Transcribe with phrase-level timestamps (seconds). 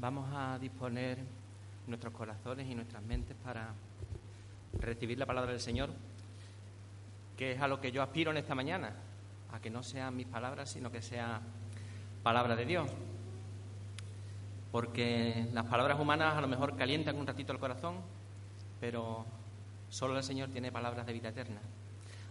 [0.00, 1.18] Vamos a disponer
[1.86, 3.68] nuestros corazones y nuestras mentes para
[4.80, 5.90] recibir la palabra del Señor,
[7.36, 8.94] que es a lo que yo aspiro en esta mañana,
[9.52, 11.40] a que no sean mis palabras, sino que sea
[12.24, 12.90] palabra de Dios.
[14.72, 18.00] Porque las palabras humanas a lo mejor calientan un ratito el corazón,
[18.80, 19.24] pero
[19.88, 21.60] solo el Señor tiene palabras de vida eterna.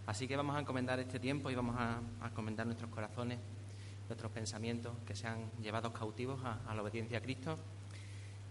[0.06, 3.38] Así que vamos a encomendar este tiempo y vamos a, encomendar nuestros corazones,
[4.08, 7.56] nuestros pensamientos que sean llevados cautivos a, la obediencia a Cristo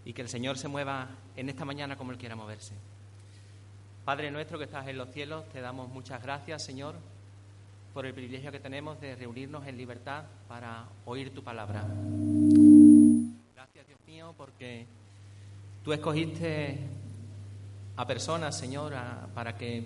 [0.04, 2.74] y que el Señor se mueva en esta mañana como Él quiera moverse.
[4.04, 6.94] Padre nuestro que estás en los cielos, te damos muchas gracias, Señor,
[7.92, 11.84] por el privilegio que tenemos de reunirnos en libertad para oír tu palabra.
[13.54, 14.86] Gracias, Dios mío, porque
[15.82, 16.78] tú escogiste
[17.96, 18.92] a personas, Señor,
[19.34, 19.82] para que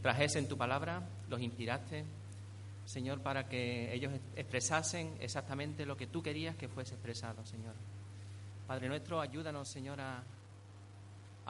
[0.00, 2.04] trajesen tu palabra, los inspiraste,
[2.92, 7.74] Señor, para que ellos expresasen exactamente lo que tú querías que fuese expresado, Señor.
[8.66, 10.22] Padre nuestro, ayúdanos, Señor, a,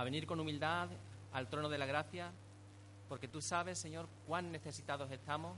[0.05, 0.89] venir con humildad
[1.33, 2.31] al trono de la gracia,
[3.09, 5.57] porque tú sabes, Señor, cuán necesitados estamos,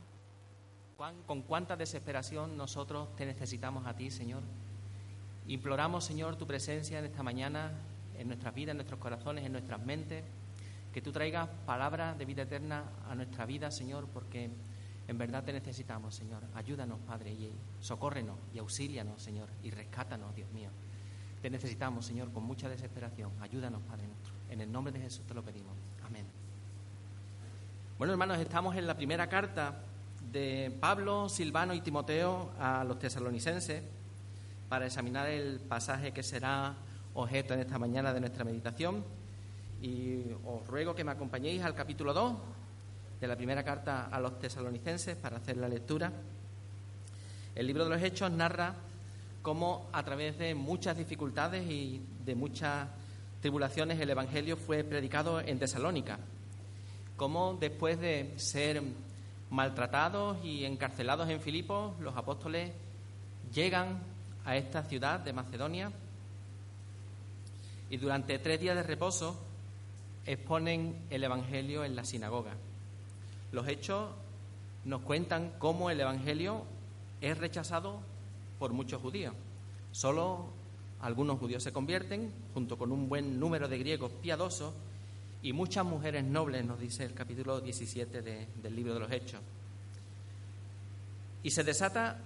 [0.97, 4.41] cuán, con cuánta desesperación nosotros te necesitamos a ti, Señor.
[5.49, 7.73] Imploramos, Señor, tu presencia en esta mañana,
[8.17, 10.25] en nuestras vidas, en nuestros corazones, en nuestras mentes
[10.95, 14.49] que tú traigas palabras de vida eterna a nuestra vida, Señor, porque
[15.07, 16.43] en verdad te necesitamos, Señor.
[16.55, 20.71] Ayúdanos, Padre, y socórrenos y auxílianos, Señor, y rescátanos, Dios mío.
[21.43, 23.31] Te necesitamos, Señor, con mucha desesperación.
[23.41, 24.33] Ayúdanos, Padre nuestro.
[24.49, 25.75] En el nombre de Jesús te lo pedimos.
[26.07, 26.25] Amén.
[27.99, 29.83] Bueno, hermanos, estamos en la primera carta
[30.33, 33.83] de Pablo, Silvano y Timoteo a los tesalonicenses
[34.69, 36.75] para examinar el pasaje que será
[37.13, 39.05] objeto en esta mañana de nuestra meditación
[39.81, 42.33] y os ruego que me acompañéis al capítulo 2
[43.25, 46.13] de la primera carta a los tesalonicenses para hacer la lectura.
[47.55, 48.75] El libro de los Hechos narra
[49.41, 52.87] cómo a través de muchas dificultades y de muchas
[53.41, 56.19] tribulaciones el Evangelio fue predicado en Tesalónica.
[57.17, 58.83] Cómo después de ser
[59.49, 62.73] maltratados y encarcelados en Filipos, los apóstoles
[63.55, 64.03] llegan
[64.45, 65.91] a esta ciudad de Macedonia
[67.89, 69.43] y durante tres días de reposo
[70.27, 72.55] exponen el Evangelio en la sinagoga.
[73.55, 74.11] Los hechos
[74.85, 76.65] nos cuentan cómo el Evangelio
[77.21, 78.01] es rechazado
[78.59, 79.33] por muchos judíos.
[79.93, 80.47] Solo
[81.01, 84.75] algunos judíos se convierten, junto con un buen número de griegos piadosos
[85.41, 89.41] y muchas mujeres nobles, nos dice el capítulo 17 del libro de los Hechos.
[91.45, 92.19] Y se desata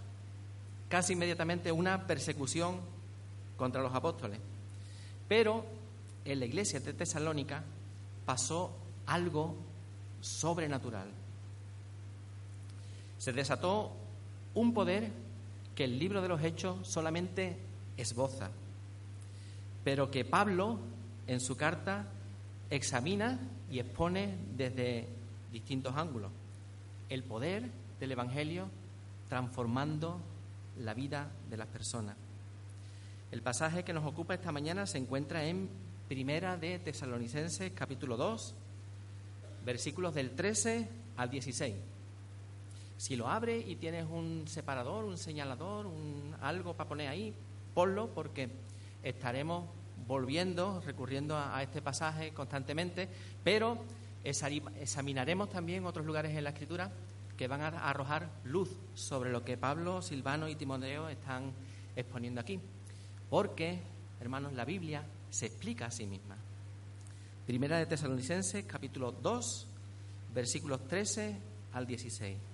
[0.88, 2.76] casi inmediatamente una persecución
[3.58, 4.40] contra los apóstoles.
[5.28, 5.66] Pero
[6.24, 7.62] en la iglesia de Tesalónica
[8.24, 8.72] pasó
[9.04, 9.68] algo
[10.22, 11.17] sobrenatural.
[13.18, 13.92] Se desató
[14.54, 15.10] un poder
[15.74, 17.56] que el libro de los Hechos solamente
[17.96, 18.50] esboza,
[19.84, 20.78] pero que Pablo
[21.26, 22.06] en su carta
[22.70, 23.38] examina
[23.70, 25.06] y expone desde
[25.52, 26.30] distintos ángulos.
[27.08, 27.70] El poder
[28.00, 28.68] del Evangelio
[29.28, 30.20] transformando
[30.78, 32.16] la vida de las personas.
[33.30, 35.68] El pasaje que nos ocupa esta mañana se encuentra en
[36.08, 38.54] Primera de Tesalonicenses, capítulo 2,
[39.66, 41.74] versículos del 13 al 16.
[42.98, 47.32] Si lo abre y tienes un separador, un señalador, un, algo para poner ahí,
[47.72, 48.50] ponlo porque
[49.04, 49.66] estaremos
[50.08, 53.08] volviendo, recurriendo a, este pasaje constantemente,
[53.44, 53.78] pero
[54.24, 56.90] examinaremos también otros lugares en la Escritura
[57.36, 61.52] que van a arrojar luz sobre lo que Pablo, Silvano y Timoteo están
[61.94, 62.58] exponiendo aquí.
[63.30, 63.78] Porque,
[64.20, 66.36] hermanos, la Biblia se explica a sí misma.
[67.46, 69.66] Primera de Tesalonicenses, capítulo 2,
[70.34, 71.36] versículos 13
[71.74, 72.47] al 16.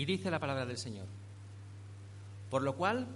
[0.00, 1.04] Y dice la palabra del Señor.
[2.48, 3.06] Por lo cual,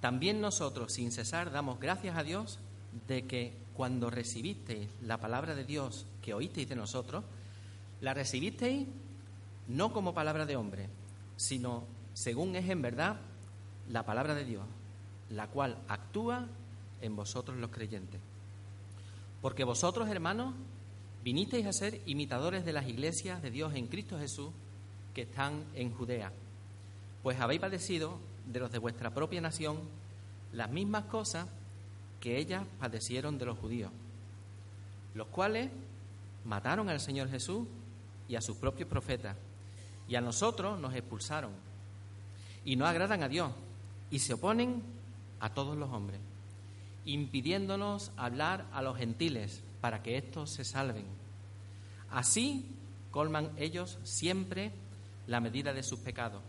[0.00, 2.58] también nosotros, sin cesar, damos gracias a Dios
[3.06, 7.22] de que cuando recibisteis la palabra de Dios que oísteis de nosotros,
[8.00, 8.88] la recibisteis
[9.68, 10.88] no como palabra de hombre,
[11.36, 13.20] sino según es en verdad
[13.88, 14.64] la palabra de Dios,
[15.30, 16.48] la cual actúa
[17.02, 18.20] en vosotros los creyentes.
[19.40, 20.56] Porque vosotros, hermanos,
[21.22, 24.50] vinisteis a ser imitadores de las iglesias de Dios en Cristo Jesús
[25.14, 26.32] que están en Judea,
[27.22, 29.78] pues habéis padecido de los de vuestra propia nación
[30.52, 31.46] las mismas cosas
[32.20, 33.90] que ellas padecieron de los judíos,
[35.14, 35.70] los cuales
[36.44, 37.66] mataron al Señor Jesús
[38.28, 39.36] y a sus propios profetas
[40.08, 41.52] y a nosotros nos expulsaron
[42.64, 43.52] y no agradan a Dios
[44.10, 44.82] y se oponen
[45.40, 46.20] a todos los hombres,
[47.04, 51.06] impidiéndonos hablar a los gentiles para que éstos se salven.
[52.10, 52.66] Así
[53.10, 54.72] colman ellos siempre
[55.26, 56.42] la medida de sus pecados,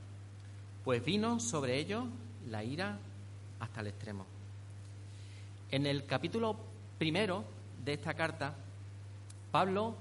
[0.83, 2.05] pues vino sobre ellos
[2.49, 2.97] la ira
[3.59, 4.25] hasta el extremo.
[5.71, 6.57] En el capítulo
[6.97, 7.43] primero
[7.83, 8.55] de esta carta,
[9.51, 9.95] Pablo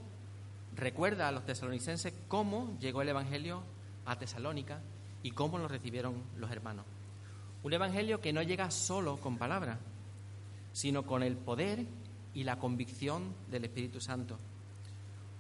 [0.77, 3.63] recuerda a los tesalonicenses cómo llegó el Evangelio
[4.07, 4.81] a Tesalónica
[5.23, 6.85] y cómo lo recibieron los hermanos.
[7.63, 9.79] Un Evangelio que no llega solo con palabras,
[10.73, 11.87] sino con el poder
[12.35, 14.39] y la convicción del Espíritu Santo.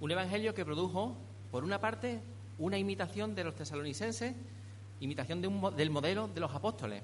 [0.00, 1.16] Un Evangelio que produjo,
[1.50, 2.20] por una parte,
[2.62, 4.34] una imitación de los tesalonicenses,
[5.00, 7.02] imitación del modelo de los apóstoles,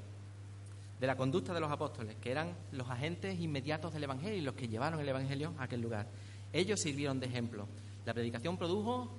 [1.00, 4.54] de la conducta de los apóstoles, que eran los agentes inmediatos del Evangelio y los
[4.54, 6.06] que llevaron el Evangelio a aquel lugar.
[6.52, 7.66] Ellos sirvieron de ejemplo.
[8.06, 9.10] La predicación produjo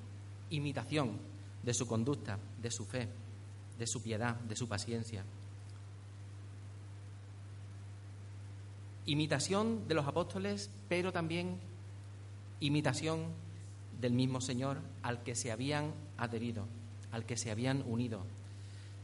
[0.49, 1.17] imitación
[1.61, 3.09] de su conducta, de su fe,
[3.77, 5.25] de su piedad, de su paciencia.
[9.07, 11.59] Imitación de los apóstoles, pero también
[12.61, 13.25] imitación
[13.99, 16.65] del mismo Señor al que se habían adherido,
[17.11, 18.21] al que se habían unido.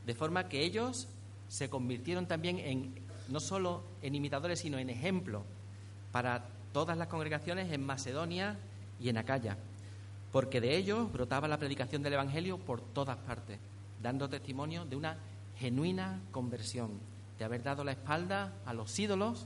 [0.05, 1.07] De forma que ellos
[1.47, 2.93] se convirtieron también en
[3.29, 5.43] no solo en imitadores, sino en ejemplo
[6.11, 8.57] para todas las congregaciones en Macedonia
[8.99, 9.57] y en Acaya,
[10.31, 13.59] porque de ellos brotaba la predicación del Evangelio por todas partes,
[14.01, 15.17] dando testimonio de una
[15.57, 16.91] genuina conversión,
[17.39, 19.45] de haber dado la espalda a los ídolos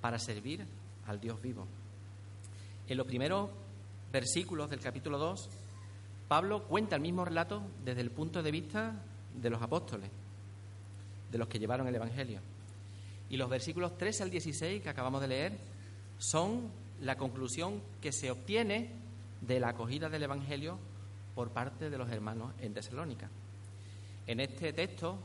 [0.00, 0.64] para servir
[1.06, 1.66] al Dios vivo.
[2.88, 3.50] En los primeros
[4.12, 5.48] versículos del capítulo 2,
[6.28, 9.02] Pablo cuenta el mismo relato desde el punto de vista
[9.40, 10.10] de los apóstoles,
[11.30, 12.40] de los que llevaron el Evangelio.
[13.28, 15.58] Y los versículos 3 al 16 que acabamos de leer
[16.18, 16.70] son
[17.00, 18.90] la conclusión que se obtiene
[19.40, 20.78] de la acogida del Evangelio
[21.34, 23.30] por parte de los hermanos en Tesalónica.
[24.26, 25.18] En este texto,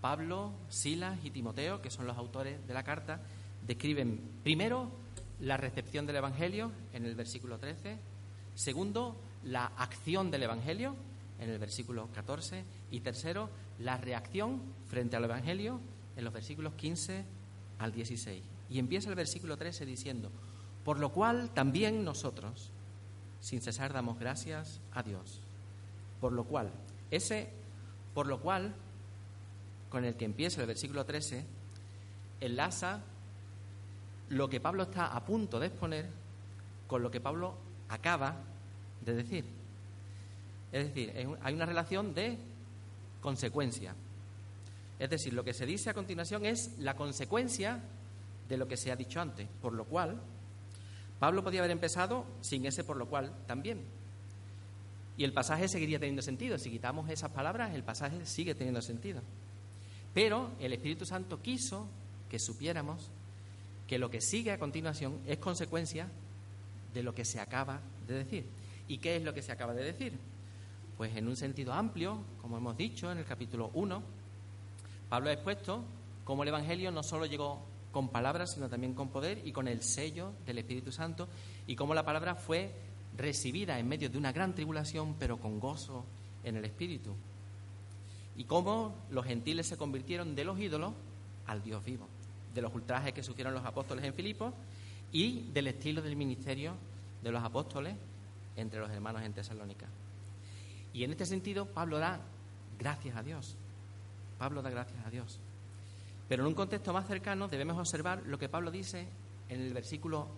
[0.00, 3.20] Pablo, Silas y Timoteo, que son los autores de la carta,
[3.66, 4.90] describen primero
[5.40, 7.98] la recepción del Evangelio en el versículo 13,
[8.54, 10.94] segundo la acción del Evangelio
[11.40, 15.80] en el versículo 14 y tercero la reacción frente al Evangelio
[16.16, 17.24] en los versículos 15
[17.78, 18.42] al 16.
[18.70, 20.30] Y empieza el versículo 13 diciendo,
[20.84, 22.70] por lo cual también nosotros,
[23.40, 25.40] sin cesar, damos gracias a Dios.
[26.20, 26.70] Por lo cual,
[27.10, 27.48] ese
[28.14, 28.74] por lo cual,
[29.90, 31.44] con el que empieza el versículo 13,
[32.40, 33.00] enlaza
[34.28, 36.08] lo que Pablo está a punto de exponer
[36.86, 37.54] con lo que Pablo
[37.92, 38.36] acaba
[39.04, 39.44] de decir.
[40.72, 41.12] Es decir,
[41.42, 42.38] hay una relación de
[43.20, 43.94] consecuencia.
[44.98, 47.80] Es decir, lo que se dice a continuación es la consecuencia
[48.48, 50.20] de lo que se ha dicho antes, por lo cual
[51.18, 53.82] Pablo podía haber empezado sin ese por lo cual también.
[55.16, 56.56] Y el pasaje seguiría teniendo sentido.
[56.58, 59.20] Si quitamos esas palabras, el pasaje sigue teniendo sentido.
[60.14, 61.86] Pero el Espíritu Santo quiso
[62.30, 63.10] que supiéramos
[63.86, 66.08] que lo que sigue a continuación es consecuencia
[66.92, 68.46] de lo que se acaba de decir.
[68.88, 70.12] ¿Y qué es lo que se acaba de decir?
[70.96, 74.02] Pues en un sentido amplio, como hemos dicho en el capítulo 1,
[75.08, 75.84] Pablo ha expuesto
[76.24, 79.82] cómo el Evangelio no solo llegó con palabras, sino también con poder y con el
[79.82, 81.28] sello del Espíritu Santo,
[81.66, 82.72] y cómo la palabra fue
[83.16, 86.04] recibida en medio de una gran tribulación, pero con gozo
[86.44, 87.14] en el Espíritu.
[88.36, 90.94] Y cómo los gentiles se convirtieron de los ídolos
[91.46, 92.08] al Dios vivo
[92.54, 94.52] de los ultrajes que sufrieron los apóstoles en Filipos
[95.12, 96.74] y del estilo del ministerio
[97.22, 97.94] de los apóstoles
[98.56, 99.86] entre los hermanos en Tesalónica.
[100.92, 102.20] Y en este sentido, Pablo da
[102.78, 103.56] gracias a Dios.
[104.38, 105.38] Pablo da gracias a Dios.
[106.28, 109.06] Pero en un contexto más cercano debemos observar lo que Pablo dice
[109.48, 110.28] en el versículo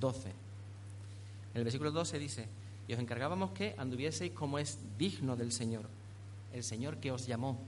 [0.00, 0.28] 12.
[0.28, 2.48] En el versículo 12 dice,
[2.88, 5.86] y os encargábamos que anduvieseis como es digno del Señor,
[6.52, 7.58] el Señor que os llamó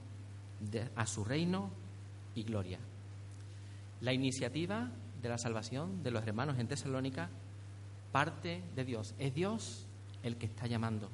[0.96, 1.70] a su reino
[2.34, 2.78] y gloria.
[4.00, 4.90] La iniciativa
[5.24, 7.30] de la salvación de los hermanos en Tesalónica
[8.12, 9.14] parte de Dios.
[9.18, 9.86] Es Dios
[10.22, 11.10] el que está llamando.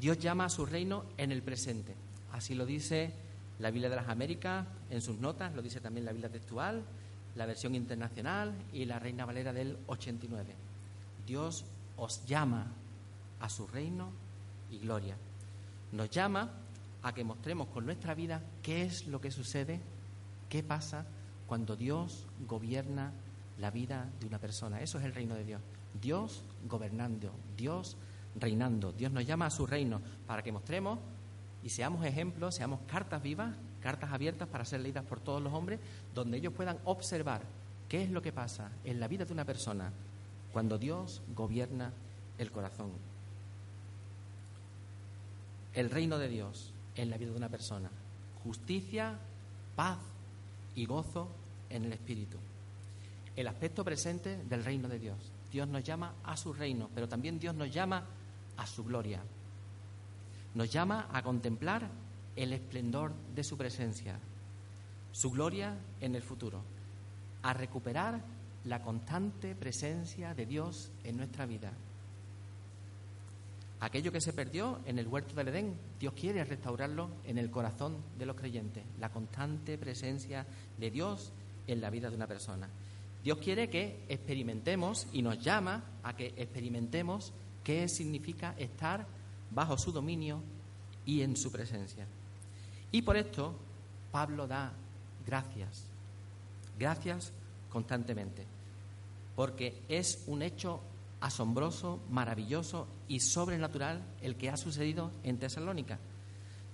[0.00, 1.94] Dios llama a su reino en el presente.
[2.32, 3.12] Así lo dice
[3.60, 6.82] la Biblia de las Américas en sus notas, lo dice también la Biblia textual,
[7.36, 10.54] la versión internacional y la Reina Valera del 89.
[11.26, 11.66] Dios
[11.96, 12.72] os llama
[13.40, 14.10] a su reino
[14.70, 15.16] y gloria.
[15.92, 16.50] Nos llama
[17.02, 19.80] a que mostremos con nuestra vida qué es lo que sucede
[20.54, 21.04] ¿Qué pasa
[21.46, 23.12] cuando Dios gobierna
[23.58, 24.80] la vida de una persona?
[24.80, 25.60] Eso es el reino de Dios.
[26.00, 27.96] Dios gobernando, Dios
[28.36, 28.92] reinando.
[28.92, 30.98] Dios nos llama a su reino para que mostremos
[31.62, 35.80] y seamos ejemplos, seamos cartas vivas, cartas abiertas para ser leídas por todos los hombres,
[36.14, 37.42] donde ellos puedan observar
[37.88, 39.92] qué es lo que pasa en la vida de una persona
[40.52, 41.92] cuando Dios gobierna
[42.38, 42.90] el corazón.
[45.72, 47.90] El reino de Dios en la vida de una persona.
[48.44, 49.18] Justicia,
[49.74, 49.98] paz,
[50.74, 51.28] y gozo
[51.70, 52.38] en el Espíritu.
[53.36, 55.18] El aspecto presente del reino de Dios.
[55.50, 58.04] Dios nos llama a su reino, pero también Dios nos llama
[58.56, 59.20] a su gloria.
[60.54, 61.88] Nos llama a contemplar
[62.36, 64.18] el esplendor de su presencia,
[65.12, 66.62] su gloria en el futuro,
[67.42, 68.20] a recuperar
[68.64, 71.72] la constante presencia de Dios en nuestra vida.
[73.84, 77.98] Aquello que se perdió en el huerto del Edén, Dios quiere restaurarlo en el corazón
[78.16, 80.46] de los creyentes, la constante presencia
[80.78, 81.32] de Dios
[81.66, 82.66] en la vida de una persona.
[83.22, 89.06] Dios quiere que experimentemos y nos llama a que experimentemos qué significa estar
[89.50, 90.40] bajo su dominio
[91.04, 92.06] y en su presencia.
[92.90, 93.54] Y por esto
[94.10, 94.72] Pablo da
[95.26, 95.84] gracias,
[96.78, 97.34] gracias
[97.68, 98.46] constantemente,
[99.36, 100.80] porque es un hecho
[101.24, 105.98] asombroso, maravilloso y sobrenatural el que ha sucedido en Tesalónica.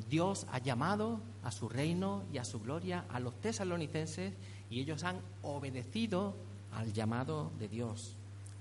[0.09, 4.35] Dios ha llamado a su reino y a su gloria a los tesalonicenses
[4.69, 6.35] y ellos han obedecido
[6.73, 8.17] al llamado de Dios.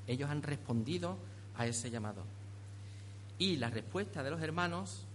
[0.05, 1.17] Ellos han respondido
[1.55, 2.23] a ese llamado.
[3.39, 5.05] Y la respuesta de los hermanos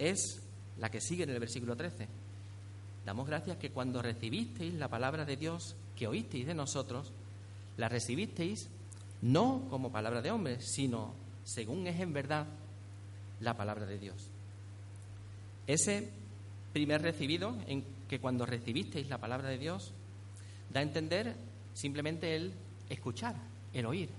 [0.00, 0.42] es
[0.78, 2.08] la que sigue en el versículo 13.
[3.06, 7.12] Damos gracias que cuando recibisteis la palabra de Dios que oísteis de nosotros,
[7.76, 8.68] la recibisteis
[9.22, 12.46] no como palabra de hombre, sino según es en verdad
[13.40, 14.30] la palabra de Dios.
[15.66, 16.08] Ese
[16.72, 19.92] primer recibido, en que cuando recibisteis la palabra de Dios,
[20.72, 21.34] da a entender
[21.74, 22.52] simplemente el
[22.88, 23.36] escuchar,
[23.72, 24.10] el oír,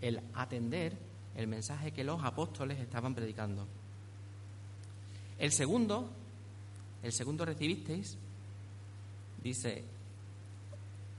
[0.00, 0.96] el atender
[1.36, 3.66] el mensaje que los apóstoles estaban predicando.
[5.38, 6.10] El segundo,
[7.02, 8.16] el segundo recibisteis,
[9.42, 9.84] dice,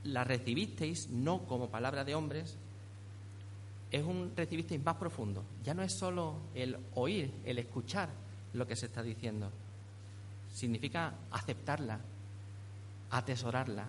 [0.04, 2.58] la recibisteis no como palabra de hombres,
[3.92, 5.44] es un recibisteis más profundo.
[5.64, 8.10] Ya no es solo el oír, el escuchar
[8.54, 9.50] lo que se está diciendo.
[10.54, 12.00] Significa aceptarla,
[13.12, 13.86] atesorarla,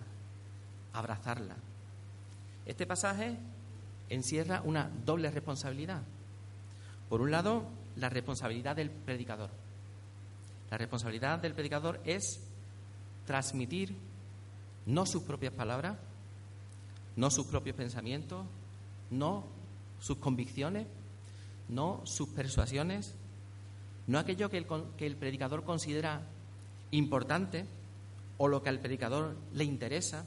[0.93, 1.55] abrazarla.
[2.65, 3.37] Este pasaje
[4.09, 6.01] encierra una doble responsabilidad.
[7.09, 7.65] Por un lado,
[7.95, 9.49] la responsabilidad del predicador.
[10.69, 12.39] La responsabilidad del predicador es
[13.25, 13.95] transmitir
[14.85, 15.97] no sus propias palabras,
[17.15, 18.45] no sus propios pensamientos,
[19.09, 19.58] no
[19.99, 20.87] sus convicciones,
[21.67, 23.15] no sus persuasiones,
[24.07, 24.57] no aquello que
[25.05, 26.21] el, predicador considera
[26.91, 27.65] importante
[28.37, 30.25] o lo que al predicador le interesa,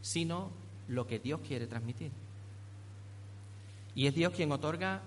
[0.00, 0.50] sino
[0.88, 2.10] lo que Dios quiere transmitir.
[3.94, 5.02] Y es Dios quien otorga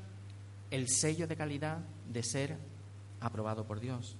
[0.69, 2.57] el sello de calidad de ser
[3.19, 4.15] aprobado por Dios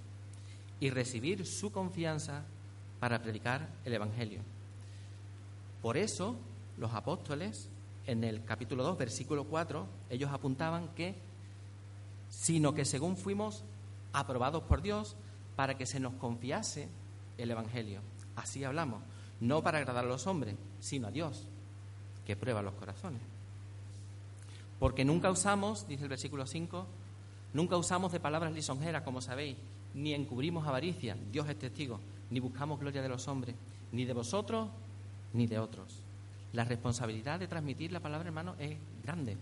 [0.80, 2.44] y recibir su confianza
[3.00, 4.42] para predicar el Evangelio.
[5.82, 6.38] Por eso
[6.78, 7.70] los apóstoles
[8.08, 11.16] en el capítulo 2, versículo 4, ellos apuntaban que,
[12.30, 13.64] sino que según fuimos
[14.14, 15.16] aprobados por Dios
[15.56, 16.88] para que se nos confiase
[17.38, 18.02] el Evangelio.
[18.36, 19.02] Así hablamos,
[19.40, 21.48] no para agradar a los hombres, sino a Dios,
[22.26, 23.22] que prueba los corazones.
[24.80, 26.86] Porque nunca usamos, dice el versículo 5,
[27.54, 29.58] nunca usamos de palabras lisonjeras, como sabéis,
[29.94, 33.56] ni encubrimos avaricia, Dios es testigo, ni buscamos gloria de los hombres,
[33.92, 34.70] ni de vosotros,
[35.34, 36.05] ni de otros
[36.56, 39.38] la responsabilidad de transmitir la palabra, hermano, es grande.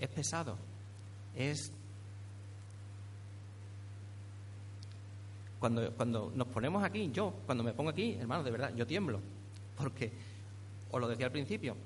[0.00, 0.56] Es pesado.
[1.34, 1.72] Es.
[5.60, 9.20] Cuando, cuando nos ponemos aquí, yo, cuando me pongo aquí, hermano, de verdad, yo tiemblo.
[9.76, 10.10] Porque,
[10.90, 11.76] os lo decía al principio,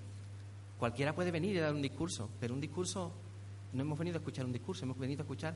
[0.78, 3.12] cualquiera puede venir y dar un discurso, pero un discurso,
[3.72, 5.54] no hemos venido a escuchar un discurso, hemos venido a escuchar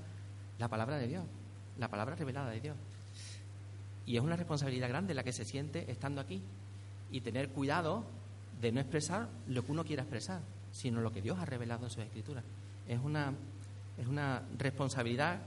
[0.59, 1.25] la palabra de Dios,
[1.79, 2.77] la palabra revelada de Dios.
[4.07, 6.43] Y es una responsabilidad grande la que se siente estando aquí,
[7.13, 8.05] y tener cuidado
[8.61, 10.41] de no expresar lo que uno quiera expresar,
[10.73, 12.43] sino lo que Dios ha revelado en sus escrituras.
[12.89, 13.33] Es una,
[13.99, 15.41] es una responsabilidad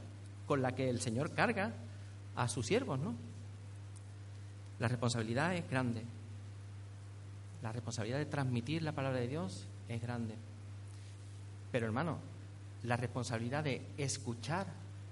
[0.48, 1.74] con la que el Señor carga
[2.36, 3.16] a sus siervos, ¿no?
[4.80, 6.04] La responsabilidad es grande.
[7.64, 10.36] La responsabilidad de transmitir la palabra de Dios es grande.
[11.72, 12.20] Pero hermano,
[12.84, 14.68] la responsabilidad de escuchar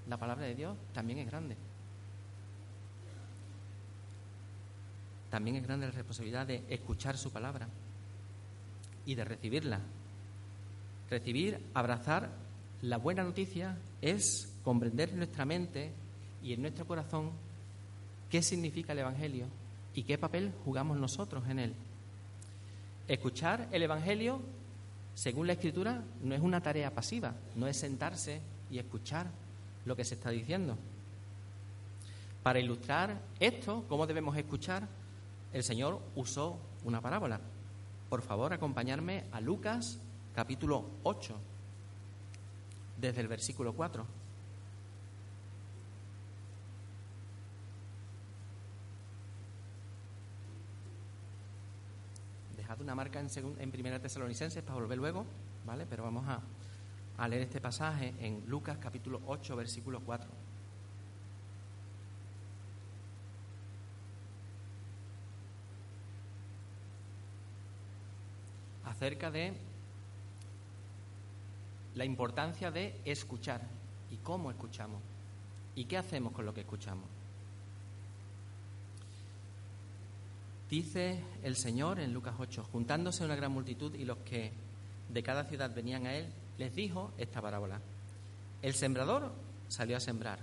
[0.08, 1.56] la palabra de Dios también es grande.
[5.34, 7.68] También es grande la responsabilidad de escuchar su palabra
[9.04, 9.80] y de recibirla.
[11.10, 12.30] Recibir, abrazar
[12.84, 15.92] la buena noticia es comprender en nuestra mente
[16.44, 17.32] y en nuestro corazón
[18.30, 19.48] qué significa el Evangelio
[19.96, 21.74] y qué papel jugamos nosotros en él.
[23.08, 24.40] Escuchar el Evangelio,
[25.16, 29.26] según la Escritura, no es una tarea pasiva, no es sentarse y escuchar
[29.86, 30.78] lo que se está diciendo.
[32.44, 34.88] Para ilustrar esto, cómo debemos escuchar,
[35.54, 37.40] el Señor usó una parábola.
[38.10, 40.00] Por favor, acompañarme a Lucas
[40.34, 41.36] capítulo 8,
[43.00, 44.06] desde el versículo 4.
[52.58, 53.28] Dejad una marca en,
[53.60, 55.26] en Primera Tesalonicenses para volver luego,
[55.66, 55.86] ¿vale?
[55.88, 56.42] Pero vamos a,
[57.18, 60.53] a leer este pasaje en Lucas capítulo 8, versículo 4.
[69.04, 69.52] Acerca de
[71.96, 73.60] la importancia de escuchar
[74.10, 75.02] y cómo escuchamos
[75.76, 77.04] y qué hacemos con lo que escuchamos.
[80.70, 84.54] Dice el Señor en Lucas 8, juntándose una gran multitud y los que
[85.10, 87.82] de cada ciudad venían a él, les dijo esta parábola.
[88.62, 89.34] El sembrador
[89.68, 90.40] salió a sembrar,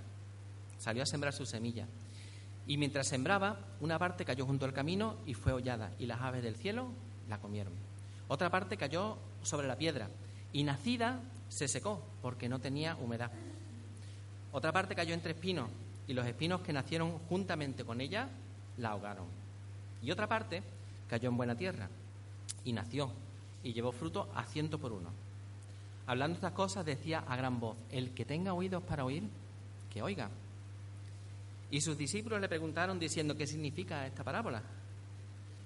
[0.77, 1.87] salió a sembrar su semilla.
[2.67, 6.43] Y mientras sembraba, una parte cayó junto al camino y fue hollada, y las aves
[6.43, 6.89] del cielo
[7.27, 7.90] la comieron.
[8.31, 10.07] Otra parte cayó sobre la piedra,
[10.53, 11.19] y nacida
[11.49, 13.29] se secó, porque no tenía humedad.
[14.53, 15.69] Otra parte cayó entre espinos,
[16.07, 18.29] y los espinos que nacieron juntamente con ella
[18.77, 19.25] la ahogaron.
[20.01, 20.63] Y otra parte
[21.09, 21.89] cayó en buena tierra,
[22.63, 23.11] y nació,
[23.65, 25.09] y llevó fruto a ciento por uno.
[26.07, 29.23] Hablando estas cosas decía a gran voz, el que tenga oídos para oír,
[29.93, 30.29] que oiga.
[31.69, 34.63] Y sus discípulos le preguntaron diciendo, ¿qué significa esta parábola?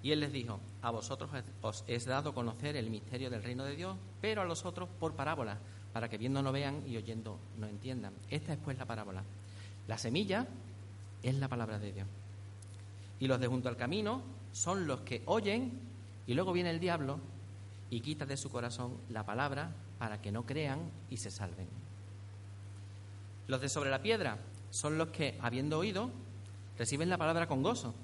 [0.06, 1.32] Y él les dijo, a vosotros
[1.64, 5.16] os es dado conocer el misterio del reino de Dios, pero a los otros por
[5.16, 5.58] parábola,
[5.94, 8.14] para que viendo no vean y oyendo no entiendan.
[8.30, 9.24] Esta es pues la parábola.
[9.88, 10.46] La semilla
[11.24, 12.08] es la palabra de Dios.
[13.20, 14.22] Y los de junto al camino
[14.52, 15.72] son los que oyen
[16.28, 17.20] y luego viene el diablo
[17.90, 21.68] y quita de su corazón la palabra para que no crean y se salven.
[23.48, 24.38] Los de sobre la piedra
[24.70, 26.12] son los que, habiendo oído,
[26.78, 27.96] reciben la palabra con gozo,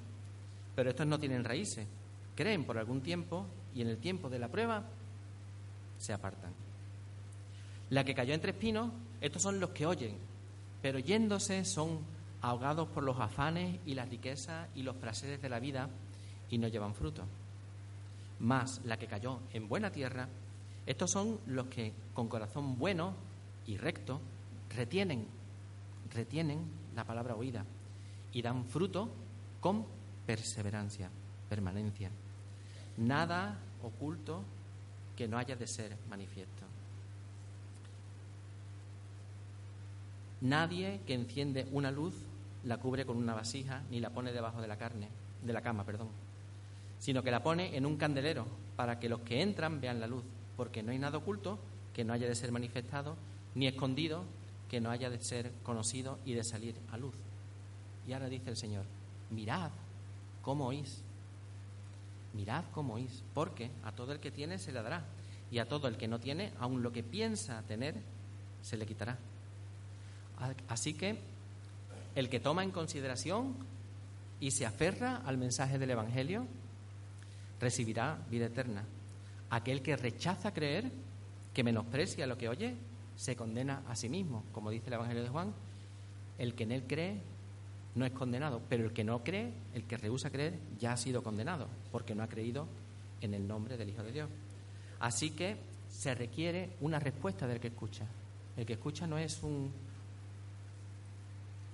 [0.82, 1.86] pero estos no tienen raíces,
[2.34, 3.46] creen por algún tiempo
[3.76, 4.84] y en el tiempo de la prueba
[6.00, 6.52] se apartan.
[7.92, 10.18] La que cayó entre espinos, estos son los que oyen,
[10.82, 12.00] pero yéndose son
[12.42, 15.88] ahogados por los afanes y las riquezas y los placeres de la vida
[16.50, 17.26] y no llevan fruto.
[18.40, 20.30] Más la que cayó en buena tierra,
[20.88, 23.14] estos son los que con corazón bueno
[23.68, 24.20] y recto
[24.76, 25.28] retienen,
[26.12, 26.64] retienen
[26.96, 27.66] la palabra oída
[28.34, 29.12] y dan fruto
[29.60, 30.01] con
[30.32, 31.10] perseverancia,
[31.50, 32.10] permanencia.
[32.96, 34.46] Nada oculto
[35.18, 36.64] que no haya de ser manifiesto.
[40.40, 42.16] Nadie que enciende una luz
[42.64, 45.10] la cubre con una vasija ni la pone debajo de la carne,
[45.44, 46.08] de la cama, perdón,
[46.98, 48.46] sino que la pone en un candelero
[48.78, 50.24] para que los que entran vean la luz
[50.56, 51.60] porque no hay nada oculto
[51.94, 53.18] que no haya de ser manifestado,
[53.54, 54.24] ni escondido
[54.70, 57.16] que no haya de ser conocido y de salir a luz.
[58.08, 58.86] Y ahora dice el Señor,
[59.30, 59.72] mirad
[60.42, 61.02] cómo oís,
[62.34, 65.06] mirad cómo oís, porque a todo el que tiene se le dará,
[65.50, 67.96] y a todo el que no tiene, aun lo que piensa tener,
[68.62, 69.18] se le quitará.
[70.70, 71.20] Así que
[72.16, 73.56] el que toma en consideración
[74.40, 76.48] y se aferra al mensaje del Evangelio,
[77.60, 78.84] recibirá vida eterna
[79.52, 80.90] Aquel que rechaza creer,
[81.54, 82.74] que menosprecia lo que oye,
[83.18, 84.46] se condena a sí mismo.
[84.54, 85.54] Como dice el Evangelio de Juan,
[86.38, 87.22] el que en él cree
[87.96, 91.24] no es condenado, pero el que no cree, el que rehúsa creer, ya ha sido
[91.24, 92.68] condenado, porque no ha creído
[93.20, 94.30] en el nombre del Hijo de Dios.
[95.00, 95.58] Así que
[95.90, 98.06] se requiere una respuesta del que escucha.
[98.56, 99.72] El que escucha no es un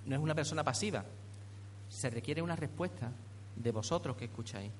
[0.06, 1.04] no es una persona pasiva.
[1.90, 3.12] Se requiere una respuesta
[3.56, 4.72] de vosotros que escucháis.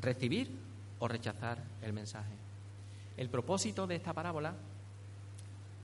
[0.00, 0.50] Recibir
[0.98, 2.32] o rechazar el mensaje.
[3.16, 4.54] El propósito de esta parábola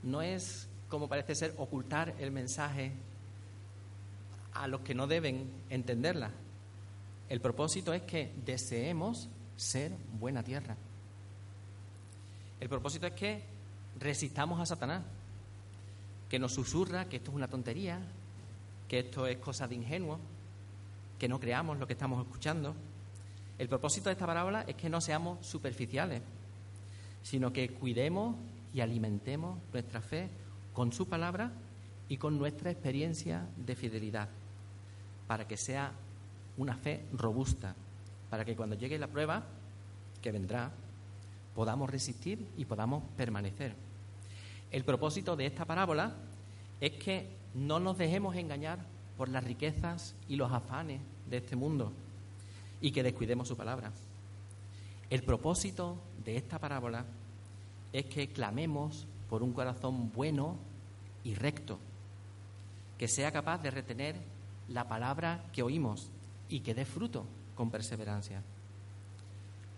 [0.03, 2.91] no es, como parece ser, ocultar el mensaje
[4.59, 6.31] a los que no deben entenderla.
[7.29, 10.75] El propósito es que deseemos ser buena tierra.
[12.59, 13.43] El propósito es que
[13.99, 15.03] resistamos a Satanás,
[16.27, 17.99] que nos susurra que esto es una tontería,
[18.87, 20.19] que esto es cosa de ingenuo,
[21.17, 22.75] que no creamos lo que estamos escuchando,
[23.57, 26.21] el propósito de esta parábola es que no seamos superficiales,
[27.21, 28.37] sino que cuidemos
[28.73, 30.29] y alimentemos nuestra fe
[30.71, 31.51] con su palabra
[32.07, 34.29] y con nuestra experiencia de fidelidad,
[35.29, 35.91] para que sea
[36.57, 37.75] una fe robusta,
[38.31, 39.43] para que cuando llegue la prueba,
[40.23, 40.71] que vendrá,
[41.53, 43.75] podamos resistir y podamos permanecer.
[44.71, 46.15] El propósito de esta parábola
[46.81, 48.79] es que no nos dejemos engañar
[49.17, 51.93] por las riquezas y los afanes de este mundo,
[52.81, 53.91] y que descuidemos su palabra.
[55.11, 57.05] El propósito de esta parábola
[57.93, 60.57] es que clamemos por un corazón bueno
[61.23, 61.77] y recto,
[62.97, 64.38] que sea capaz de retener
[64.69, 66.09] la palabra que oímos
[66.47, 68.41] y que dé fruto con perseverancia.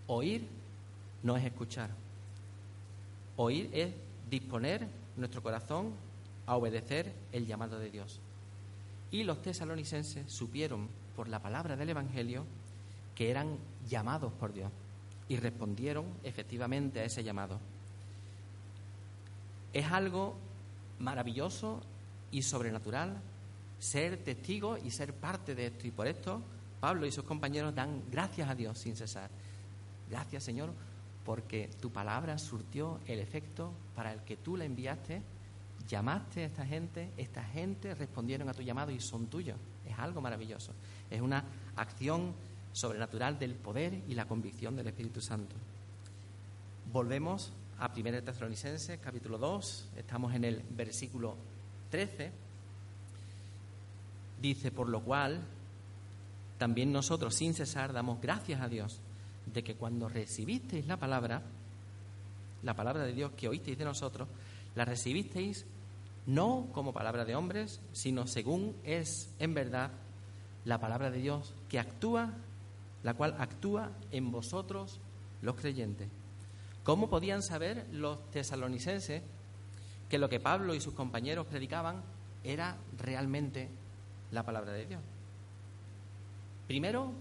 [0.08, 0.48] Oír
[1.24, 1.90] no es escuchar.
[3.38, 3.94] Oír es
[4.30, 5.94] disponer nuestro corazón
[6.46, 8.20] a obedecer el llamado de Dios.
[9.12, 12.46] Y los tesalonicenses supieron por la palabra del Evangelio
[13.16, 13.58] que eran
[13.90, 14.72] llamados por Dios
[15.28, 17.60] y respondieron efectivamente a ese llamado.
[19.74, 20.36] Es algo
[21.00, 21.82] maravilloso
[22.32, 23.22] y sobrenatural
[23.82, 25.88] ser testigo y ser parte de esto.
[25.88, 26.42] Y por esto
[26.80, 29.30] Pablo y sus compañeros dan gracias a Dios sin cesar.
[30.10, 30.72] Gracias Señor
[31.26, 35.22] porque tu palabra surtió el efecto para el que tú la enviaste,
[35.88, 39.58] llamaste a esta gente, esta gente respondieron a tu llamado y son tuyos.
[39.86, 40.74] Es algo maravilloso.
[41.10, 41.44] Es una
[41.76, 42.34] acción
[42.74, 45.56] sobrenatural del poder y la convicción del Espíritu Santo.
[46.92, 51.36] Volvemos a 1 Tesalonicenses, capítulo 2, estamos en el versículo
[51.90, 52.51] 13.
[54.42, 55.42] Dice, por lo cual,
[56.58, 59.00] también nosotros sin cesar damos gracias a Dios
[59.46, 61.44] de que cuando recibisteis la palabra,
[62.64, 64.28] la palabra de Dios que oísteis de nosotros,
[64.76, 65.66] la recibisteis
[66.26, 69.92] no como palabra de hombres, sino según es en verdad
[70.66, 72.34] la palabra de Dios que actúa,
[73.04, 75.00] la cual actúa en vosotros
[75.42, 76.10] los creyentes.
[76.84, 79.22] ¿Cómo podían saber los tesalonicenses
[80.10, 82.02] que lo que Pablo y sus compañeros predicaban
[82.44, 83.70] era realmente
[84.32, 85.02] la palabra de Dios?
[86.68, 87.12] Primero,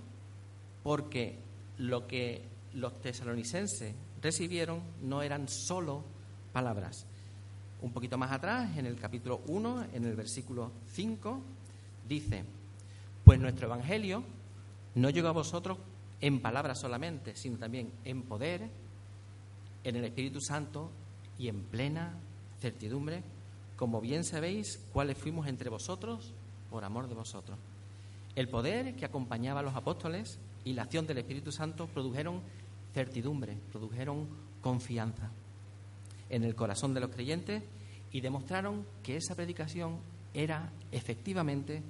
[0.83, 1.39] porque
[1.79, 2.43] lo que
[2.75, 6.05] los tesalonicenses recibieron no eran solo
[6.53, 7.07] palabras.
[7.83, 11.41] Un poquito más atrás, en el capítulo 1, en el versículo 5,
[12.09, 12.45] dice,
[13.25, 14.23] pues nuestro Evangelio
[14.95, 15.79] no llegó a vosotros
[16.21, 18.69] en palabras solamente, sino también en poder,
[19.85, 20.91] en el Espíritu Santo
[21.39, 22.15] y en plena
[22.61, 23.23] certidumbre,
[23.77, 26.35] como bien sabéis cuáles fuimos entre vosotros
[26.71, 27.59] por amor de vosotros.
[28.37, 32.41] El poder que acompañaba a los apóstoles y la acción del Espíritu Santo produjeron
[32.95, 34.29] certidumbre, produjeron
[34.61, 35.31] confianza
[36.29, 37.63] en el corazón de los creyentes
[38.13, 39.99] y demostraron que esa predicación
[40.33, 41.83] era efectivamente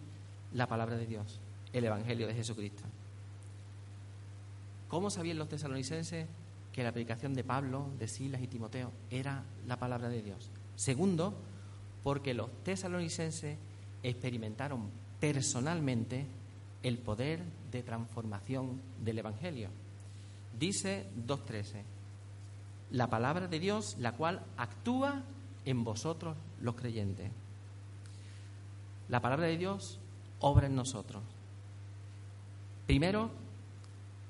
[0.55, 1.41] la palabra de Dios,
[1.73, 2.83] el Evangelio de Jesucristo.
[4.89, 6.27] ¿Cómo sabían los tesalonicenses
[6.73, 10.51] que la predicación de Pablo, de Silas y Timoteo era la palabra de Dios?
[10.75, 11.35] Segundo,
[12.03, 13.59] porque los tesalonicenses
[14.03, 16.27] experimentaron personalmente
[16.83, 19.69] el poder de transformación del Evangelio.
[20.59, 21.83] Dice 2.13,
[22.91, 25.23] la palabra de Dios, la cual actúa
[25.65, 27.31] en vosotros los creyentes.
[29.09, 29.99] La palabra de Dios
[30.41, 31.23] obra en nosotros.
[32.87, 33.31] Primero,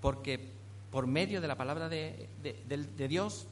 [0.01, 0.51] porque
[0.91, 2.29] por medio de la palabra de,
[3.09, 3.47] Dios,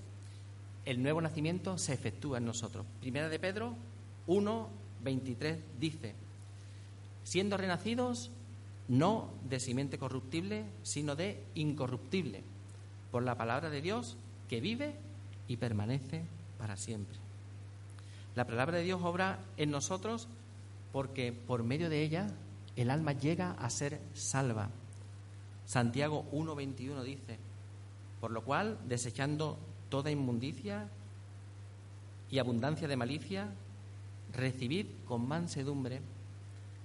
[0.84, 2.84] el nuevo nacimiento se efectúa en nosotros.
[3.00, 3.74] Primera de Pedro
[4.26, 4.68] 1,
[5.02, 6.14] 23 dice,
[7.24, 8.30] siendo renacidos
[8.88, 12.42] no de simiente corruptible, sino de incorruptible,
[13.10, 14.16] por la palabra de Dios
[14.48, 14.94] que vive
[15.46, 16.24] y permanece
[16.58, 17.18] para siempre.
[18.34, 20.28] La palabra de Dios obra en nosotros
[20.92, 22.28] porque por medio de ella
[22.76, 24.70] el alma llega a ser salva.
[25.66, 27.38] Santiago 1.21 dice,
[28.20, 29.58] por lo cual, desechando
[29.90, 30.88] toda inmundicia
[32.30, 33.48] y abundancia de malicia,
[34.34, 36.00] recibid con mansedumbre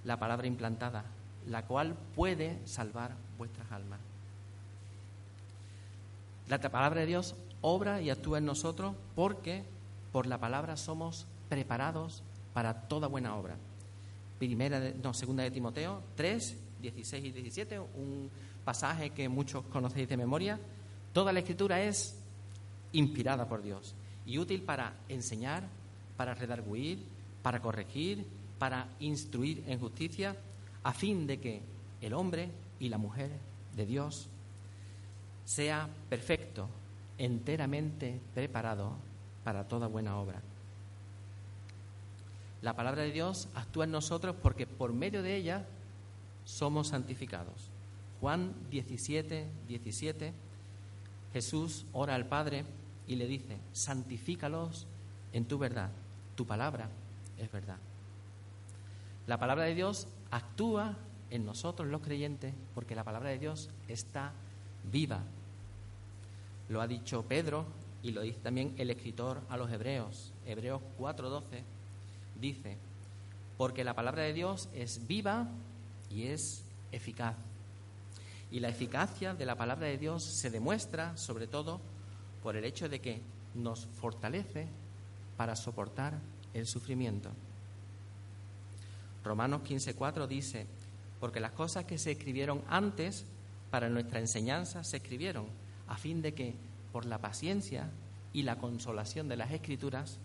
[0.04, 1.06] la palabra implantada
[1.48, 4.00] la cual puede salvar vuestras almas.
[6.48, 9.64] La palabra de Dios obra y actúa en nosotros porque
[10.12, 12.22] por la palabra somos preparados
[12.54, 13.56] para toda buena obra.
[14.38, 18.30] Primera no, segunda de Timoteo 3, 16 y 17, un
[18.66, 20.60] pasaje que muchos conocéis de memoria.
[21.14, 22.20] Toda la escritura es
[22.92, 25.64] inspirada por Dios y útil para enseñar,
[26.18, 27.00] para redarguir,
[27.44, 28.26] para corregir,
[28.58, 30.36] para instruir en justicia,
[30.82, 31.62] a fin de que
[32.02, 33.30] el hombre y la mujer
[33.76, 34.28] de Dios
[35.46, 36.68] sea perfecto,
[37.18, 38.94] enteramente preparado
[39.44, 40.42] para toda buena obra.
[42.62, 45.66] La palabra de Dios actúa en nosotros porque por medio de ella
[46.46, 47.70] somos santificados.
[48.22, 50.34] Juan 17, 17,
[51.34, 52.64] Jesús ora al Padre
[53.06, 54.88] y le dice, santifícalos
[55.34, 55.90] en tu verdad,
[56.36, 56.90] tu palabra
[57.38, 57.78] es verdad.
[59.28, 60.98] La palabra de Dios actúa
[61.30, 64.34] en nosotros los creyentes porque la palabra de Dios está
[64.92, 65.22] viva.
[66.70, 67.66] Lo ha dicho Pedro
[68.02, 70.34] y lo dice también el escritor a los hebreos.
[70.46, 71.64] Hebreos 4:12
[72.40, 72.78] dice,
[73.58, 75.48] porque la palabra de Dios es viva
[76.10, 77.36] y es eficaz.
[78.52, 81.80] Y la eficacia de la palabra de Dios se demuestra sobre todo
[82.44, 83.22] por el hecho de que
[83.56, 84.68] nos fortalece
[85.38, 86.20] para soportar
[86.54, 87.30] el sufrimiento.
[89.24, 90.68] Romanos 15:4 dice,
[91.20, 93.26] porque las cosas que se escribieron antes
[93.72, 95.48] para nuestra enseñanza se escribieron,
[95.88, 96.56] a fin de que
[96.92, 97.90] por la paciencia
[98.34, 100.20] y la consolación de las escrituras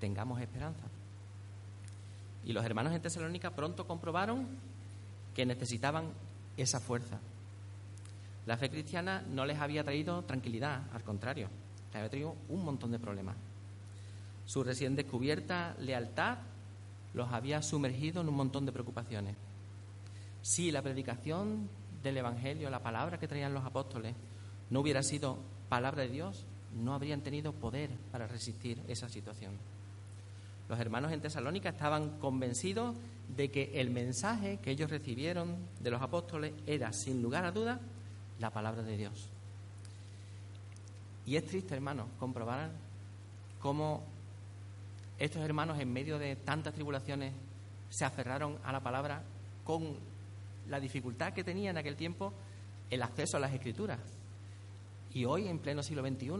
[0.00, 0.84] tengamos esperanza.
[2.44, 4.46] Y los hermanos en Tesalónica pronto comprobaron
[5.34, 6.06] que necesitaban
[6.56, 7.18] esa fuerza.
[8.46, 11.48] La fe cristiana no les había traído tranquilidad, al contrario,
[11.88, 13.36] les había traído un montón de problemas.
[14.48, 16.38] Su recién descubierta lealtad
[17.12, 19.36] los había sumergido en un montón de preocupaciones.
[20.40, 21.68] Si la predicación
[22.02, 24.14] del Evangelio, la palabra que traían los apóstoles,
[24.70, 25.36] no hubiera sido
[25.68, 29.52] palabra de Dios, no habrían tenido poder para resistir esa situación.
[30.70, 32.96] Los hermanos en Tesalónica estaban convencidos
[33.36, 37.80] de que el mensaje que ellos recibieron de los apóstoles era, sin lugar a dudas,
[38.38, 39.28] la palabra de Dios.
[41.26, 42.70] Y es triste, hermanos, comprobar
[43.60, 44.16] cómo
[45.18, 47.32] estos hermanos, en medio de tantas tribulaciones,
[47.90, 49.22] se aferraron a la palabra
[49.64, 49.96] con
[50.68, 52.32] la dificultad que tenía en aquel tiempo
[52.90, 53.98] el acceso a las escrituras.
[55.12, 56.30] Y hoy, en pleno siglo XXI,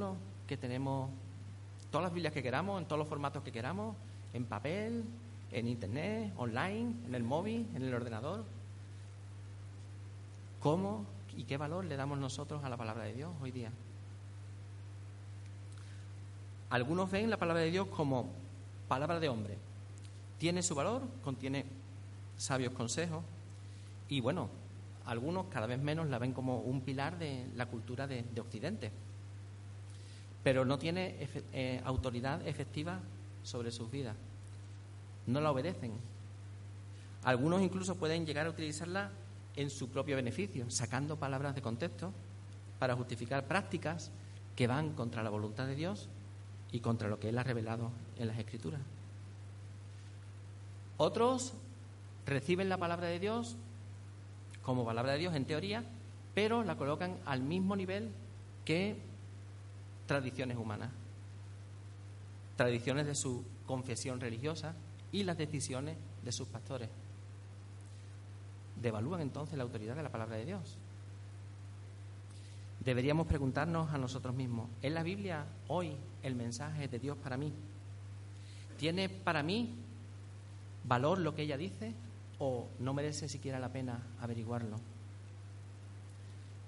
[0.47, 1.11] que tenemos
[1.91, 3.97] todas las Biblias que queramos, en todos los formatos que queramos,
[4.33, 5.05] en papel,
[5.51, 8.45] en internet, online, en el móvil, en el ordenador.
[10.61, 11.05] ¿Cómo
[11.37, 13.71] y qué valor le damos nosotros a la palabra de Dios hoy día?
[16.71, 18.29] Algunos ven la palabra de Dios como
[18.89, 19.57] palabra de hombre.
[20.39, 21.67] Tiene su valor, contiene
[22.37, 23.23] sabios consejos
[24.09, 24.49] y bueno,
[25.05, 28.91] algunos cada vez menos la ven como un pilar de la cultura de, Occidente,
[30.43, 33.01] pero no tiene eh, autoridad efectiva
[33.43, 34.17] sobre sus vidas.
[35.27, 35.93] No la obedecen.
[37.25, 39.11] Algunos incluso pueden llegar a utilizarla
[39.57, 42.13] en su propio beneficio, sacando palabras de contexto
[42.79, 44.11] para justificar prácticas
[44.55, 46.09] que van contra la voluntad de Dios
[46.71, 48.81] y contra lo que Él ha revelado en las Escrituras.
[50.97, 51.55] Otros
[52.27, 53.57] reciben la palabra de Dios
[54.63, 55.85] como palabra de Dios en teoría,
[56.35, 58.11] pero la colocan al mismo nivel
[58.65, 58.97] que
[60.07, 60.91] tradiciones humanas,
[62.57, 64.75] tradiciones de su confesión religiosa
[65.13, 66.91] y las decisiones de sus pastores.
[68.81, 70.77] Devalúan entonces la autoridad de la palabra de Dios.
[72.85, 77.53] Deberíamos preguntarnos a nosotros mismos, ¿es la Biblia hoy el mensaje de Dios para mí?
[78.79, 79.75] ¿Tiene para mí
[80.85, 81.93] valor lo que ella dice
[82.39, 84.77] o no merece siquiera la pena averiguarlo?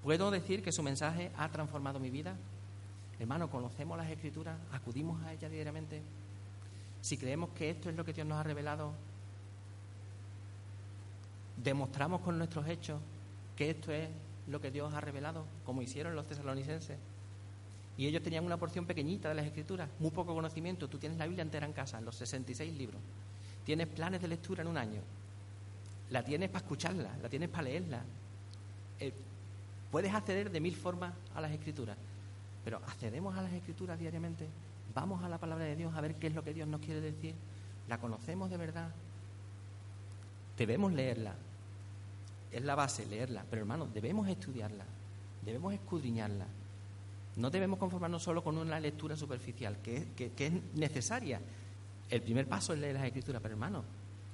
[0.03, 2.35] ¿Puedo decir que su mensaje ha transformado mi vida?
[3.21, 6.03] Hermano, conocemos las escrituras, acudimos a ellas diariamente.
[7.01, 8.93] Si creemos que esto es lo que Dios nos ha revelado,
[11.63, 13.01] demostramos con nuestros hechos
[13.57, 14.09] que esto es
[14.49, 16.99] lo que Dios ha revelado, como hicieron los tesalonicenses.
[17.97, 20.89] Y ellos tenían una porción pequeñita de las escrituras, muy poco conocimiento.
[20.89, 23.01] Tú tienes la Biblia entera en casa, los 66 libros.
[23.65, 25.01] Tienes planes de lectura en un año.
[26.11, 28.03] La tienes para escucharla, la tienes para leerla.
[28.99, 29.13] Eh,
[29.91, 31.97] puedes acceder de mil formas a las escrituras.
[32.65, 34.47] Pero accedemos a las escrituras diariamente,
[34.95, 37.01] vamos a la palabra de Dios a ver qué es lo que Dios nos quiere
[37.01, 37.35] decir,
[37.89, 38.91] la conocemos de verdad,
[40.57, 41.35] debemos leerla,
[42.53, 44.85] es la base, leerla, pero hermanos, debemos estudiarla,
[45.45, 46.47] debemos escudriñarla.
[47.37, 51.41] No debemos conformarnos solo con una lectura superficial, que, es necesaria.
[52.09, 53.85] El primer paso es leer las escrituras, pero hermanos,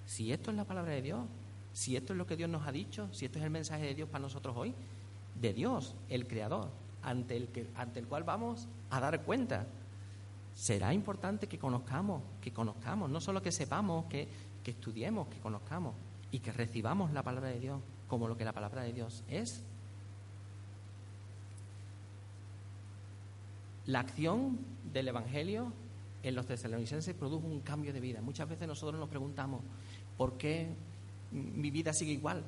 [0.06, 1.26] si esto es la palabra de Dios,
[1.72, 3.94] si esto es lo que Dios nos ha dicho, si esto es el mensaje de
[3.94, 4.74] Dios para nosotros hoy,
[5.40, 6.70] de Dios, el Creador,
[7.02, 9.66] ante el, que, ante el cual vamos a dar cuenta.
[10.54, 14.26] Será importante que conozcamos, que conozcamos, no solo que sepamos, que,
[14.64, 15.94] que estudiemos, que conozcamos
[16.30, 19.62] y que recibamos la palabra de Dios como lo que la palabra de Dios es.
[23.86, 24.58] La acción
[24.92, 25.72] del Evangelio
[26.22, 28.20] en los tesalonicenses produjo un cambio de vida.
[28.20, 29.60] Muchas veces nosotros nos preguntamos,
[30.16, 30.68] ¿por qué
[31.30, 32.42] mi vida sigue igual?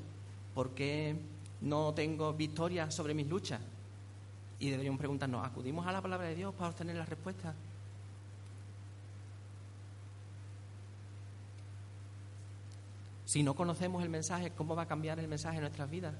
[0.54, 1.16] ¿Por qué
[1.60, 3.60] no tengo victoria sobre mis luchas?
[4.58, 7.54] Y deberíamos preguntarnos, ¿acudimos a la palabra de Dios para obtener la respuesta?
[13.24, 16.14] Si no conocemos el mensaje, ¿cómo va a cambiar el mensaje en nuestras vidas?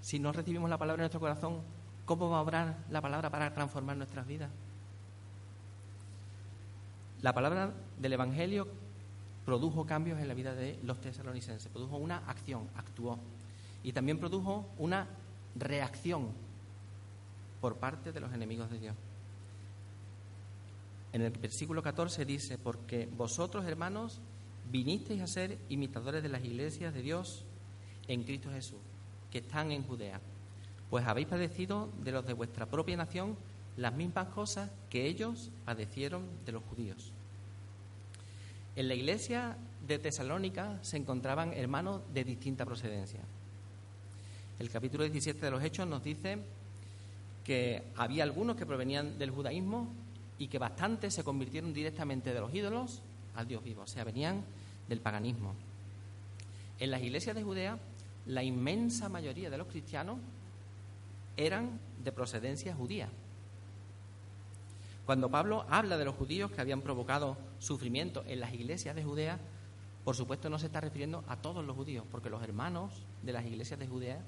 [0.00, 1.62] Si no recibimos la palabra en nuestro corazón,
[2.10, 4.50] ¿cómo va a obrar la palabra para transformar nuestras vidas?
[7.22, 8.66] La palabra del Evangelio
[9.44, 13.16] produjo cambios en la vida de los tesalonicenses, produjo una acción, actuó.
[13.84, 15.06] Y también produjo una
[15.54, 16.32] reacción
[17.60, 18.96] por parte de los enemigos de Dios.
[21.12, 24.20] En el versículo 14 dice, porque vosotros, hermanos,
[24.68, 27.44] vinisteis a ser imitadores de las iglesias de Dios
[28.08, 28.80] en Cristo Jesús,
[29.30, 30.20] que están en Judea,
[30.90, 33.36] pues habéis padecido de los de vuestra propia nación
[33.76, 37.12] las mismas cosas que ellos padecieron de los judíos.
[38.76, 43.20] En la iglesia de Tesalónica se encontraban hermanos de distinta procedencia.
[44.58, 46.38] El capítulo 17 de los Hechos nos dice
[47.44, 49.88] que había algunos que provenían del judaísmo
[50.38, 53.00] y que bastantes se convirtieron directamente de los ídolos
[53.36, 54.42] al Dios vivo, o sea, venían
[54.88, 55.54] del paganismo.
[56.78, 57.78] En las iglesias de Judea,
[58.26, 60.18] la inmensa mayoría de los cristianos
[61.46, 63.08] eran de procedencia judía.
[65.06, 69.38] Cuando Pablo habla de los judíos que habían provocado sufrimiento en las iglesias de Judea,
[70.04, 73.44] por supuesto no se está refiriendo a todos los judíos, porque los hermanos de las
[73.44, 74.20] iglesias de Judea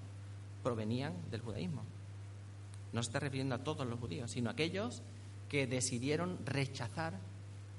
[0.63, 1.83] provenían del judaísmo.
[2.93, 5.03] No se está refiriendo a todos los judíos, sino a aquellos
[5.49, 7.19] que decidieron rechazar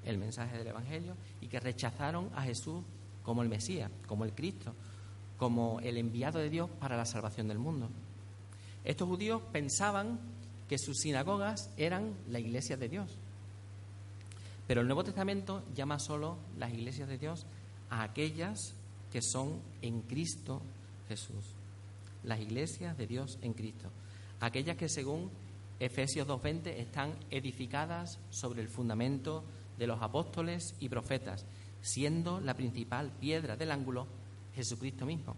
[0.06, 2.84] el mensaje del Evangelio y que rechazaron a Jesús
[3.24, 4.74] como el Mesías, como el Cristo,
[5.38, 7.90] como el enviado de Dios para la salvación del mundo.
[8.84, 10.20] Estos judíos pensaban
[10.68, 13.18] que sus sinagogas eran la iglesia de Dios.
[14.68, 17.46] Pero el Nuevo Testamento llama solo las iglesias de Dios
[17.90, 18.74] a aquellas
[19.12, 20.62] que son en Cristo
[21.08, 21.54] Jesús.
[22.24, 23.90] Las iglesias de Dios en Cristo.
[24.40, 25.30] Aquellas que según
[25.80, 29.44] Efesios 2.20 están edificadas sobre el fundamento
[29.78, 31.46] de los apóstoles y profetas,
[31.82, 34.08] siendo la principal piedra del ángulo
[34.56, 35.36] Jesucristo mismo.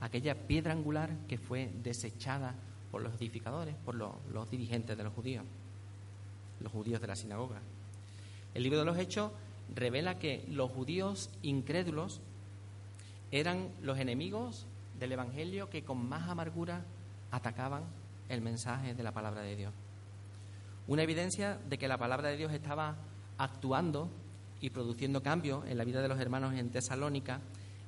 [0.00, 2.54] Aquella piedra angular que fue desechada
[2.90, 5.44] por los edificadores, por los, los dirigentes de los judíos,
[6.60, 7.60] los judíos de la sinagoga.
[8.54, 9.30] El libro de los Hechos
[9.74, 12.20] revela que los judíos incrédulos
[13.30, 14.66] eran los enemigos
[14.98, 16.84] del Evangelio que con más amargura
[17.30, 17.82] atacaban
[18.28, 19.72] el mensaje de la palabra de Dios.
[20.86, 22.96] Una evidencia de que la palabra de Dios estaba
[23.36, 24.08] actuando
[24.60, 27.40] y produciendo cambios en la vida de los hermanos en Tesalónica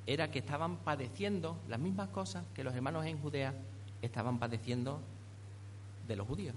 [0.05, 3.53] era que estaban padeciendo las mismas cosas que los hermanos en Judea
[4.01, 4.99] estaban padeciendo
[6.07, 6.55] de los judíos.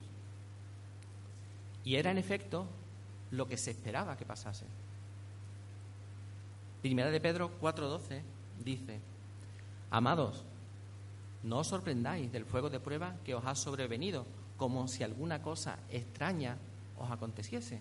[1.84, 2.66] Y era en efecto
[3.30, 4.64] lo que se esperaba que pasase.
[6.80, 8.22] Primera de Pedro 4:12
[8.64, 9.00] dice,
[9.90, 10.44] Amados,
[11.42, 14.26] no os sorprendáis del fuego de prueba que os ha sobrevenido,
[14.56, 16.56] como si alguna cosa extraña
[16.98, 17.80] os aconteciese.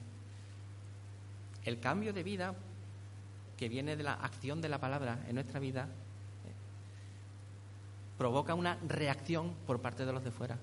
[1.63, 2.56] El cambio de vida
[3.58, 5.88] que viene de la acción de la palabra en nuestra vida
[8.17, 10.58] provoca una reacción por parte de los de fuera.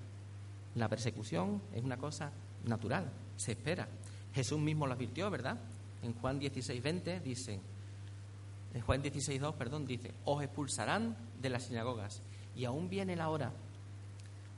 [0.75, 2.31] La persecución es una cosa
[2.65, 3.89] natural, se espera.
[4.35, 5.59] Jesús mismo lo advirtió, ¿verdad?
[6.03, 7.61] En Juan 16, 20 dice,
[8.73, 12.23] en Juan 16, 2, perdón, dice, os expulsarán de las sinagogas
[12.55, 13.53] y aún viene la hora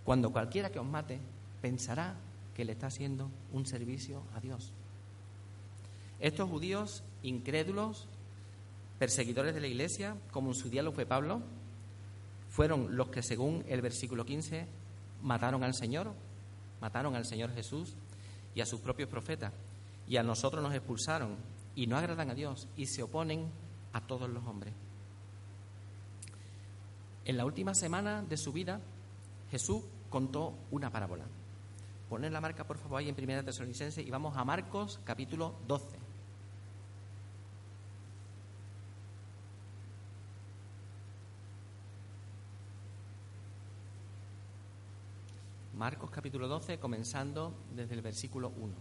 [0.04, 1.18] cuando cualquiera que os mate
[1.60, 2.16] pensará
[2.54, 4.72] que le está haciendo un servicio a Dios.
[6.20, 8.06] Estos judíos incrédulos,
[8.98, 11.42] perseguidores de la iglesia, como en su día lo fue Pablo,
[12.52, 14.66] fueron los que, según el versículo 15,
[15.22, 16.12] mataron al Señor,
[16.82, 17.96] mataron al Señor Jesús
[18.54, 19.54] y a sus propios profetas,
[20.06, 21.36] y a nosotros nos expulsaron,
[21.74, 23.50] y no agradan a Dios, y se oponen
[23.94, 24.74] a todos los hombres.
[27.24, 28.82] En la última semana de su vida,
[29.50, 31.24] Jesús contó una parábola.
[32.10, 36.01] Poned la marca, por favor, ahí en Primera Tesalonicense y vamos a Marcos capítulo 12.
[45.82, 48.72] Marcos capítulo 12, comenzando desde el versículo 1.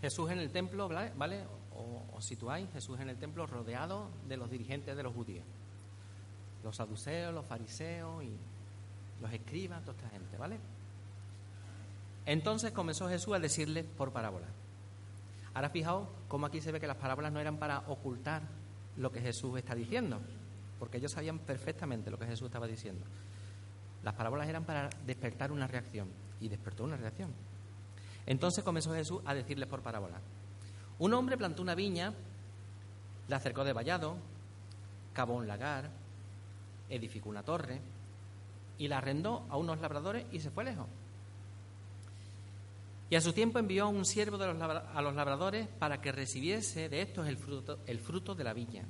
[0.00, 1.44] Jesús en el templo, ¿vale?
[1.76, 5.44] O, os situáis, Jesús en el templo rodeado de los dirigentes de los judíos
[6.64, 8.36] los saduceos, los fariseos y
[9.20, 10.58] los escribas, toda esta gente, ¿vale?
[12.26, 14.46] Entonces comenzó Jesús a decirles por parábola.
[15.52, 18.42] Ahora fijaos cómo aquí se ve que las parábolas no eran para ocultar
[18.96, 20.20] lo que Jesús está diciendo,
[20.78, 23.04] porque ellos sabían perfectamente lo que Jesús estaba diciendo.
[24.02, 26.08] Las parábolas eran para despertar una reacción,
[26.40, 27.30] y despertó una reacción.
[28.26, 30.20] Entonces comenzó Jesús a decirles por parábola.
[30.98, 32.12] Un hombre plantó una viña,
[33.28, 34.16] la acercó de vallado,
[35.12, 35.90] cavó un lagar,
[36.88, 37.80] edificó una torre
[38.78, 40.86] y la arrendó a unos labradores y se fue lejos.
[43.10, 46.10] Y a su tiempo envió a un siervo de los a los labradores para que
[46.10, 48.84] recibiese de estos el fruto, el fruto de la viña.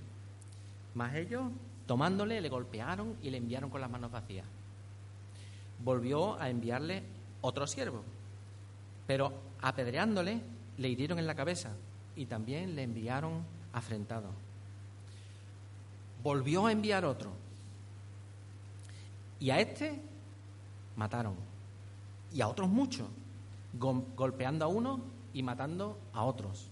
[0.95, 1.51] Mas ellos,
[1.87, 4.47] tomándole, le golpearon y le enviaron con las manos vacías.
[5.83, 7.03] Volvió a enviarle
[7.41, 8.03] otro siervo,
[9.07, 10.41] pero apedreándole,
[10.79, 11.73] le hirieron en la cabeza
[12.17, 14.31] y también le enviaron afrentado.
[16.23, 17.33] Volvió a enviar otro,
[19.41, 20.01] y a este
[20.97, 21.35] mataron.
[22.33, 23.09] Y a otros muchos,
[23.73, 25.01] golpeando a uno
[25.33, 26.69] y matando a otros.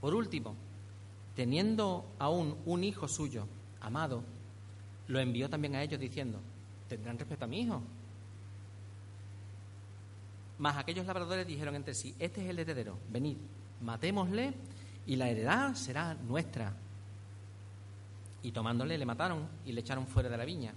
[0.00, 0.54] Por último,
[1.34, 3.46] teniendo aún un hijo suyo,
[3.80, 4.22] amado,
[5.08, 6.40] lo envió también a ellos diciendo,
[6.88, 7.82] tendrán respeto a mi hijo.
[10.58, 13.36] Mas aquellos labradores dijeron entre sí, este es el heredero, venid,
[13.80, 14.54] matémosle
[15.06, 16.72] y la heredad será nuestra.
[18.42, 20.74] Y tomándole le mataron y le echaron fuera de la viña.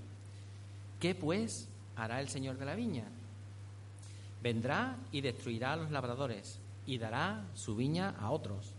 [1.00, 3.06] ¿Qué pues hará el Señor de la viña?
[4.42, 8.74] Vendrá y destruirá a los labradores y dará su viña a otros.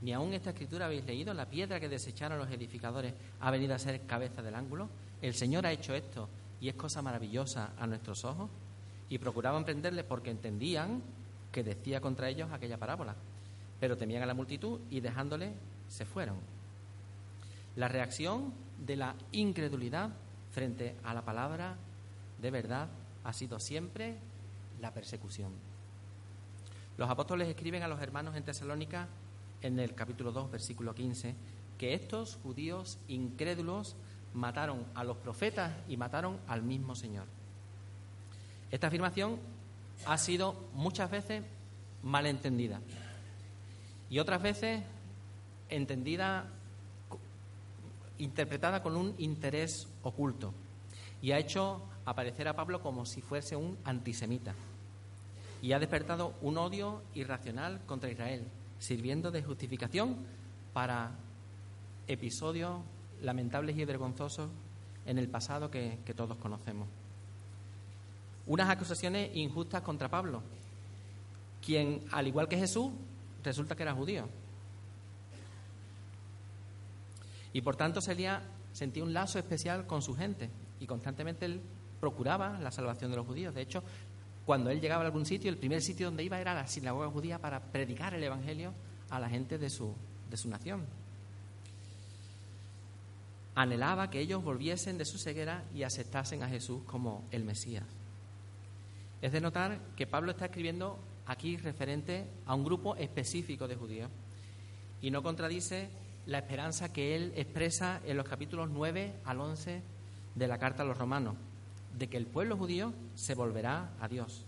[0.00, 3.78] Ni aun esta escritura habéis leído, la piedra que desecharon los edificadores ha venido a
[3.78, 4.88] ser cabeza del ángulo.
[5.20, 6.28] El Señor ha hecho esto
[6.60, 8.50] y es cosa maravillosa a nuestros ojos.
[9.08, 11.02] Y procuraban prenderle porque entendían
[11.52, 13.14] que decía contra ellos aquella parábola.
[13.78, 15.52] Pero temían a la multitud y dejándole
[15.88, 16.36] se fueron.
[17.76, 18.52] La reacción
[18.84, 20.10] de la incredulidad
[20.56, 21.76] frente a la palabra
[22.40, 22.88] de verdad
[23.24, 24.16] ha sido siempre
[24.80, 25.52] la persecución.
[26.96, 29.06] Los apóstoles escriben a los hermanos en Tesalónica
[29.60, 31.34] en el capítulo 2, versículo 15,
[31.76, 33.96] que estos judíos incrédulos
[34.32, 37.26] mataron a los profetas y mataron al mismo Señor.
[38.70, 39.38] Esta afirmación
[40.06, 41.42] ha sido muchas veces
[42.02, 42.80] malentendida
[44.08, 44.82] y otras veces
[45.68, 46.46] entendida,
[48.18, 50.52] interpretada con un interés oculto
[51.22, 54.54] y ha hecho aparecer a Pablo como si fuese un antisemita
[55.62, 58.44] y ha despertado un odio irracional contra Israel,
[58.78, 60.16] sirviendo de justificación
[60.72, 61.12] para
[62.06, 62.80] episodios
[63.22, 64.50] lamentables y vergonzosos
[65.06, 66.86] en el pasado que, que todos conocemos.
[68.46, 70.42] Unas acusaciones injustas contra Pablo,
[71.64, 72.92] quien, al igual que Jesús,
[73.42, 74.28] resulta que era judío.
[77.56, 78.42] Y por tanto sentía
[79.02, 81.62] un lazo especial con su gente y constantemente él
[81.98, 83.54] procuraba la salvación de los judíos.
[83.54, 83.82] De hecho,
[84.44, 87.38] cuando él llegaba a algún sitio, el primer sitio donde iba era la sinagoga judía
[87.38, 88.74] para predicar el Evangelio
[89.08, 89.94] a la gente de su,
[90.28, 90.84] de su nación.
[93.54, 97.84] Anhelaba que ellos volviesen de su ceguera y aceptasen a Jesús como el Mesías.
[99.22, 104.10] Es de notar que Pablo está escribiendo aquí referente a un grupo específico de judíos
[105.00, 105.88] y no contradice
[106.26, 109.82] la esperanza que él expresa en los capítulos 9 al 11
[110.34, 111.36] de la carta a los romanos,
[111.96, 114.44] de que el pueblo judío se volverá a Dios.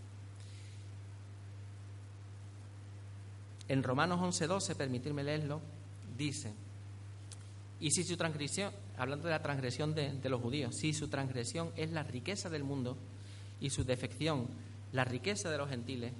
[3.68, 5.60] En Romanos 11:12, permitirme leerlo,
[6.16, 6.52] dice,
[7.80, 11.70] y si su transgresión, hablando de la transgresión de, de los judíos, si su transgresión
[11.76, 12.96] es la riqueza del mundo
[13.60, 14.48] y su defección
[14.92, 16.12] la riqueza de los gentiles,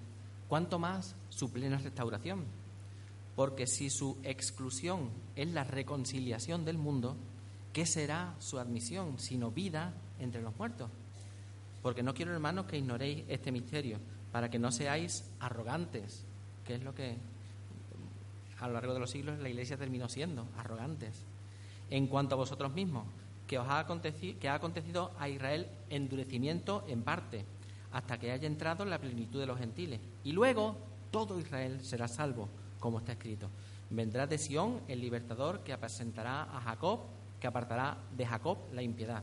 [0.46, 2.44] cuanto más su plena restauración
[3.38, 7.16] porque si su exclusión es la reconciliación del mundo,
[7.72, 10.90] ¿qué será su admisión sino vida entre los muertos?
[11.80, 14.00] Porque no quiero, hermanos, que ignoréis este misterio,
[14.32, 16.24] para que no seáis arrogantes,
[16.64, 17.16] que es lo que
[18.58, 21.22] a lo largo de los siglos la Iglesia terminó siendo, arrogantes.
[21.90, 23.06] En cuanto a vosotros mismos,
[23.46, 27.44] que os ha acontecido, que ha acontecido a Israel endurecimiento en parte,
[27.92, 30.00] hasta que haya entrado en la plenitud de los gentiles.
[30.24, 30.76] Y luego
[31.12, 32.48] todo Israel será salvo
[32.80, 33.48] como está escrito.
[33.90, 37.00] Vendrá de Sión el libertador que apacentará a Jacob,
[37.40, 39.22] que apartará de Jacob la impiedad.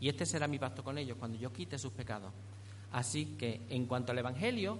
[0.00, 2.32] Y este será mi pacto con ellos cuando yo quite sus pecados.
[2.92, 4.78] Así que en cuanto al Evangelio,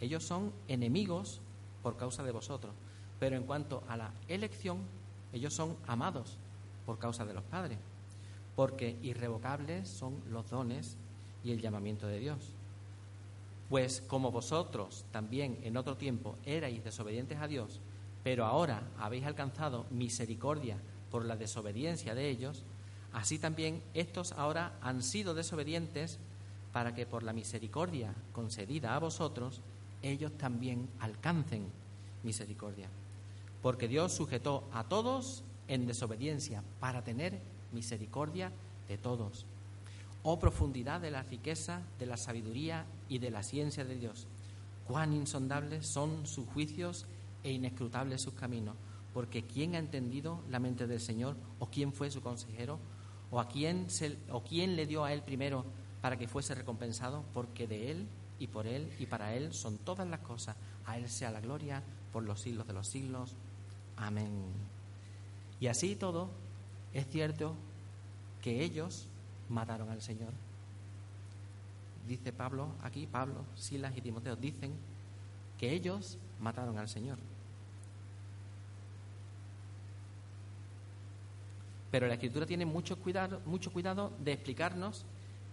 [0.00, 1.40] ellos son enemigos
[1.82, 2.74] por causa de vosotros.
[3.20, 4.78] Pero en cuanto a la elección,
[5.32, 6.36] ellos son amados
[6.86, 7.78] por causa de los padres.
[8.56, 10.96] Porque irrevocables son los dones
[11.42, 12.38] y el llamamiento de Dios.
[13.74, 17.80] Pues como vosotros también en otro tiempo erais desobedientes a Dios,
[18.22, 20.76] pero ahora habéis alcanzado misericordia
[21.10, 22.62] por la desobediencia de ellos,
[23.12, 26.20] así también estos ahora han sido desobedientes
[26.72, 29.60] para que por la misericordia concedida a vosotros,
[30.02, 31.66] ellos también alcancen
[32.22, 32.86] misericordia.
[33.60, 37.40] Porque Dios sujetó a todos en desobediencia para tener
[37.72, 38.52] misericordia
[38.86, 39.46] de todos
[40.24, 44.26] oh profundidad de la riqueza, de la sabiduría y de la ciencia de Dios.
[44.86, 47.06] Cuán insondables son sus juicios
[47.42, 48.74] e inescrutables sus caminos.
[49.12, 51.36] Porque ¿quién ha entendido la mente del Señor?
[51.58, 52.80] ¿O quién fue su consejero?
[53.30, 53.86] ¿O, a quién,
[54.30, 55.64] ¿O quién le dio a él primero
[56.00, 57.24] para que fuese recompensado?
[57.32, 58.08] Porque de él
[58.38, 60.56] y por él y para él son todas las cosas.
[60.86, 63.36] A él sea la gloria por los siglos de los siglos.
[63.96, 64.30] Amén.
[65.60, 66.30] Y así todo,
[66.94, 67.54] es cierto
[68.42, 69.06] que ellos
[69.48, 70.32] mataron al Señor.
[72.06, 74.72] Dice Pablo aquí, Pablo, Silas y Timoteo dicen
[75.58, 77.18] que ellos mataron al Señor.
[81.90, 85.06] Pero la Escritura tiene mucho cuidado, mucho cuidado de explicarnos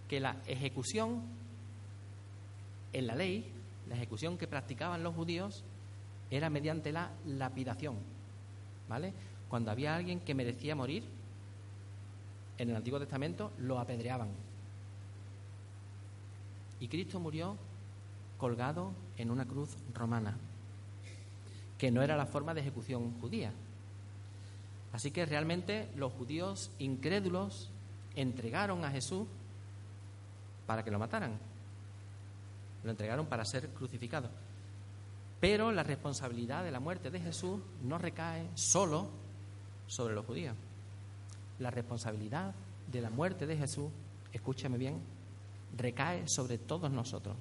[0.08, 1.22] que la ejecución
[2.92, 3.50] en la ley,
[3.88, 5.64] la ejecución que practicaban los judíos,
[6.30, 7.96] era mediante la lapidación.
[8.88, 9.14] ¿Vale?
[9.48, 11.04] Cuando había alguien que merecía morir,
[12.58, 14.28] en el Antiguo Testamento lo apedreaban.
[16.80, 17.56] Y Cristo murió
[18.38, 20.36] colgado en una cruz romana,
[21.78, 23.52] que no era la forma de ejecución judía.
[24.92, 27.70] Así que realmente los judíos incrédulos
[28.14, 29.26] entregaron a Jesús
[30.66, 31.38] para que lo mataran.
[32.82, 34.28] lo entregaron para ser crucificado.
[35.38, 39.08] Pero la responsabilidad de la muerte de Jesús no recae solo
[39.86, 40.56] sobre los judíos.
[41.62, 42.54] La responsabilidad
[42.90, 43.88] de la muerte de Jesús,
[44.32, 45.00] escúchame bien,
[45.76, 47.36] recae sobre todos nosotros.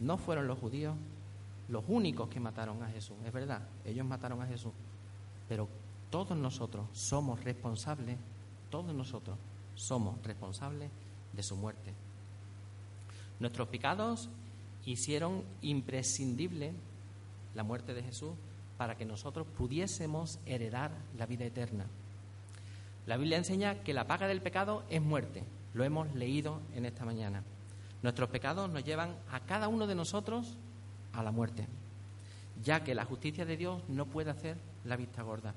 [0.00, 0.94] No fueron los judíos
[1.68, 4.72] los únicos que mataron a Jesús, es verdad, ellos mataron a Jesús,
[5.48, 5.68] pero
[6.10, 8.16] todos nosotros somos responsables,
[8.70, 9.36] todos nosotros
[9.74, 10.90] somos responsables
[11.32, 11.92] de su muerte.
[13.40, 14.30] Nuestros pecados
[14.84, 16.72] hicieron imprescindible
[17.54, 18.32] la muerte de Jesús
[18.78, 21.86] para que nosotros pudiésemos heredar la vida eterna.
[23.08, 25.42] La Biblia enseña que la paga del pecado es muerte.
[25.72, 27.42] Lo hemos leído en esta mañana.
[28.02, 30.58] Nuestros pecados nos llevan a cada uno de nosotros
[31.14, 31.66] a la muerte,
[32.62, 35.54] ya que la justicia de Dios no puede hacer la vista gorda.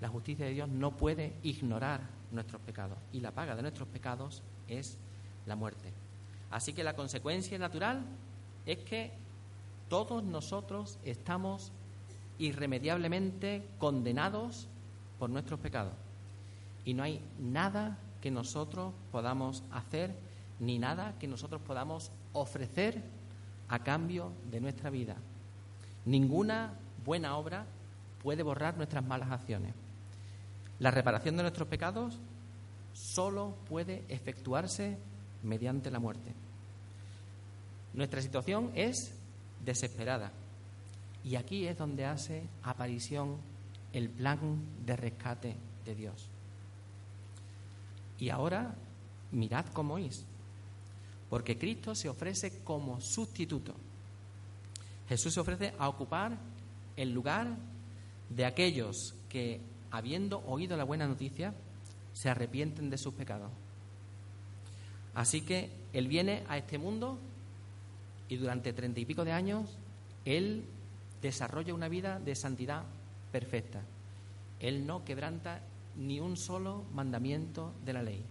[0.00, 2.00] La justicia de Dios no puede ignorar
[2.32, 4.98] nuestros pecados y la paga de nuestros pecados es
[5.46, 5.92] la muerte.
[6.50, 8.02] Así que la consecuencia natural
[8.66, 9.12] es que
[9.88, 11.70] todos nosotros estamos
[12.40, 14.66] irremediablemente condenados
[15.20, 16.03] por nuestros pecados.
[16.84, 20.14] Y no hay nada que nosotros podamos hacer,
[20.60, 23.02] ni nada que nosotros podamos ofrecer
[23.68, 25.16] a cambio de nuestra vida.
[26.04, 26.74] Ninguna
[27.04, 27.66] buena obra
[28.22, 29.74] puede borrar nuestras malas acciones.
[30.78, 32.18] La reparación de nuestros pecados
[32.92, 34.98] solo puede efectuarse
[35.42, 36.32] mediante la muerte.
[37.92, 39.14] Nuestra situación es
[39.64, 40.32] desesperada
[41.22, 43.36] y aquí es donde hace aparición
[43.92, 44.38] el plan
[44.84, 46.33] de rescate de Dios.
[48.18, 48.74] Y ahora
[49.32, 50.24] mirad cómo es,
[51.28, 53.74] porque Cristo se ofrece como sustituto.
[55.08, 56.38] Jesús se ofrece a ocupar
[56.96, 57.56] el lugar
[58.30, 59.60] de aquellos que,
[59.90, 61.52] habiendo oído la buena noticia,
[62.12, 63.50] se arrepienten de sus pecados.
[65.14, 67.18] Así que Él viene a este mundo
[68.28, 69.76] y durante treinta y pico de años
[70.24, 70.64] Él
[71.20, 72.84] desarrolla una vida de santidad
[73.30, 73.82] perfecta.
[74.60, 75.60] Él no quebranta
[75.96, 78.24] ni un solo mandamiento de la ley.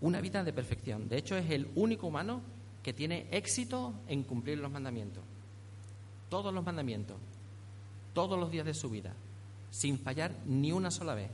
[0.00, 1.08] Una vida de perfección.
[1.08, 2.40] De hecho, es el único humano
[2.82, 5.22] que tiene éxito en cumplir los mandamientos.
[6.28, 7.16] Todos los mandamientos,
[8.14, 9.14] todos los días de su vida,
[9.70, 11.30] sin fallar ni una sola vez.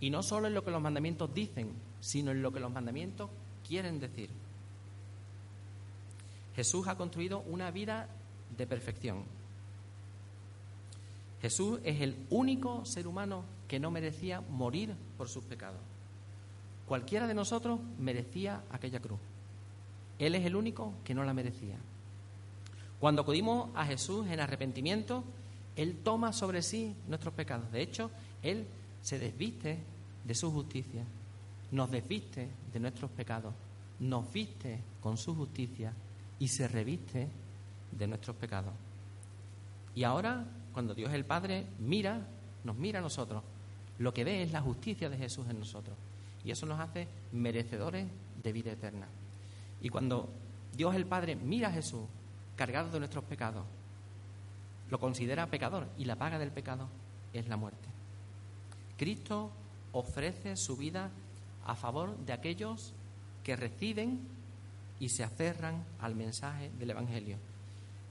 [0.00, 3.28] Y no solo en lo que los mandamientos dicen, sino en lo que los mandamientos
[3.66, 4.30] quieren decir.
[6.56, 8.08] Jesús ha construido una vida
[8.56, 9.24] de perfección.
[11.40, 15.78] Jesús es el único ser humano que no merecía morir por sus pecados.
[16.88, 19.20] Cualquiera de nosotros merecía aquella cruz.
[20.18, 21.76] Él es el único que no la merecía.
[22.98, 25.22] Cuando acudimos a Jesús en arrepentimiento,
[25.76, 27.70] Él toma sobre sí nuestros pecados.
[27.70, 28.10] De hecho,
[28.42, 28.66] Él
[29.02, 29.78] se desviste
[30.24, 31.04] de su justicia,
[31.70, 33.54] nos desviste de nuestros pecados,
[34.00, 35.92] nos viste con su justicia
[36.40, 37.28] y se reviste
[37.92, 38.74] de nuestros pecados.
[39.94, 42.26] Y ahora, cuando Dios el Padre mira,
[42.64, 43.44] nos mira a nosotros,
[44.00, 45.94] lo que ve es la justicia de Jesús en nosotros.
[46.42, 48.08] Y eso nos hace merecedores
[48.42, 49.06] de vida eterna.
[49.82, 50.30] Y cuando
[50.74, 52.00] Dios el Padre mira a Jesús
[52.56, 53.64] cargado de nuestros pecados,
[54.88, 56.88] lo considera pecador y la paga del pecado
[57.34, 57.88] es la muerte.
[58.96, 59.50] Cristo
[59.92, 61.10] ofrece su vida
[61.66, 62.94] a favor de aquellos
[63.44, 64.20] que reciben
[64.98, 67.36] y se aferran al mensaje del Evangelio,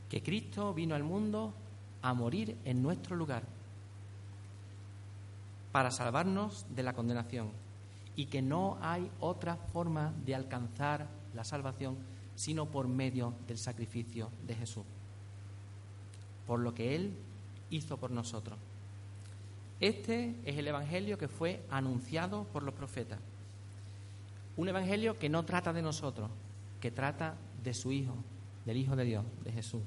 [0.08, 1.52] que Cristo vino al mundo
[2.04, 3.44] a morir en nuestro lugar
[5.72, 7.52] para salvarnos de la condenación
[8.16, 11.98] y que no hay otra forma de alcanzar la salvación
[12.36, 14.86] sino por medio del sacrificio de Jesús,
[16.48, 17.14] por lo que Él
[17.70, 18.58] hizo por nosotros.
[19.80, 23.20] Este es el Evangelio que fue anunciado por los profetas.
[24.58, 26.30] Un Evangelio que no trata de nosotros,
[26.82, 28.16] que trata de su Hijo,
[28.66, 29.82] del Hijo de Dios, de Jesús.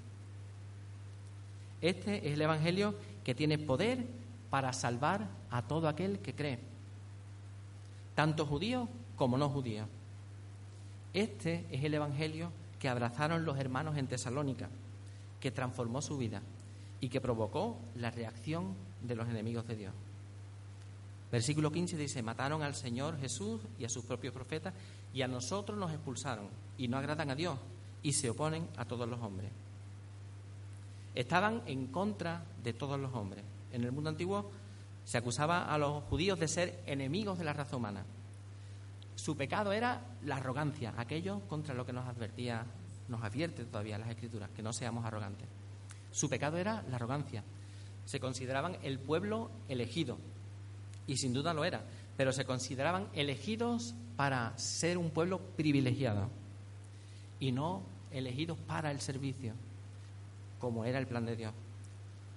[1.80, 4.06] Este es el Evangelio que tiene poder
[4.52, 6.58] para salvar a todo aquel que cree,
[8.14, 8.86] tanto judío
[9.16, 9.86] como no judío.
[11.14, 14.68] Este es el Evangelio que abrazaron los hermanos en Tesalónica,
[15.40, 16.42] que transformó su vida
[17.00, 19.94] y que provocó la reacción de los enemigos de Dios.
[21.30, 24.74] Versículo 15 dice, mataron al Señor Jesús y a sus propios profetas
[25.14, 27.58] y a nosotros nos expulsaron y no agradan a Dios
[28.02, 29.50] y se oponen a todos los hombres.
[31.14, 33.46] Estaban en contra de todos los hombres.
[33.72, 34.50] En el mundo antiguo
[35.04, 38.04] se acusaba a los judíos de ser enemigos de la raza humana.
[39.14, 42.64] Su pecado era la arrogancia, aquello contra lo que nos advertía,
[43.08, 45.48] nos advierte todavía las escrituras, que no seamos arrogantes.
[46.10, 47.42] Su pecado era la arrogancia.
[48.04, 50.18] Se consideraban el pueblo elegido,
[51.06, 51.84] y sin duda lo era,
[52.16, 56.28] pero se consideraban elegidos para ser un pueblo privilegiado
[57.40, 59.54] y no elegidos para el servicio,
[60.58, 61.52] como era el plan de Dios.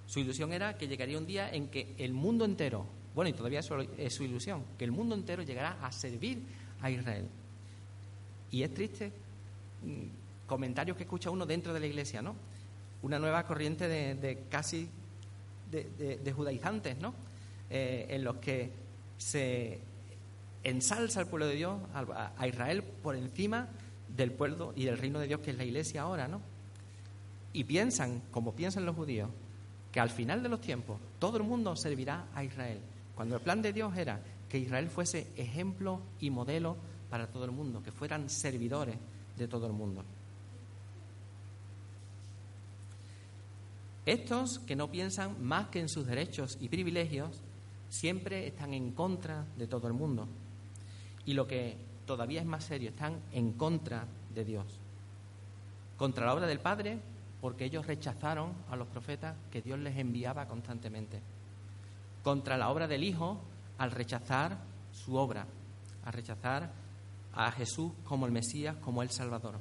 [0.07, 3.61] Su ilusión era que llegaría un día en que el mundo entero, bueno, y todavía
[3.97, 6.43] es su ilusión, que el mundo entero llegará a servir
[6.81, 7.27] a Israel.
[8.51, 9.11] Y es triste
[9.83, 12.35] mm, comentarios que escucha uno dentro de la iglesia, ¿no?
[13.01, 14.89] Una nueva corriente de, casi
[15.71, 17.13] de, judaizantes, ¿no?
[17.69, 18.71] Eh, en los que
[19.17, 19.79] se
[20.63, 23.67] ensalza al pueblo de Dios, a, Israel, por encima
[24.15, 26.41] del pueblo y del reino de Dios que es la iglesia ahora, ¿no?
[27.53, 29.29] Y piensan, como piensan los judíos,
[29.95, 32.81] que al final de los tiempos todo el mundo servirá a Israel.
[33.15, 34.19] Cuando el plan de Dios era
[34.49, 36.75] que Israel fuese ejemplo y modelo
[37.09, 38.97] para todo el mundo, que fueran servidores
[39.37, 40.03] de todo el mundo.
[44.05, 47.39] Estos que no piensan más que en sus derechos y privilegios,
[47.87, 50.27] siempre están en contra de todo el mundo.
[51.25, 54.65] Y lo que todavía es más serio, están en contra de Dios.
[55.95, 56.99] Contra la obra del Padre,
[57.45, 61.21] porque ellos rechazaron a los profetas que Dios les enviaba constantemente.
[62.23, 63.39] Contra la obra del Hijo,
[63.77, 64.57] al rechazar
[64.91, 65.45] su obra,
[66.03, 66.73] a rechazar
[67.33, 69.59] a Jesús como el Mesías, como el Salvador.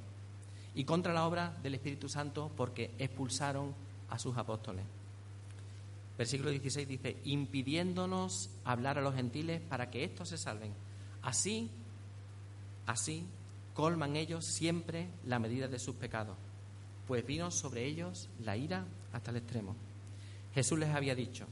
[0.75, 3.75] Y contra la obra del Espíritu Santo, porque expulsaron
[4.09, 4.87] a sus apóstoles.
[6.17, 10.73] Versículo 16 dice, impidiéndonos hablar a los gentiles para que éstos se salven.
[11.21, 11.71] Así,
[12.87, 13.27] así,
[13.75, 16.39] colman ellos siempre la medida de sus pecados,
[17.07, 19.75] pues vino sobre ellos la ira hasta el extremo.
[20.55, 21.47] Jesús les había dicho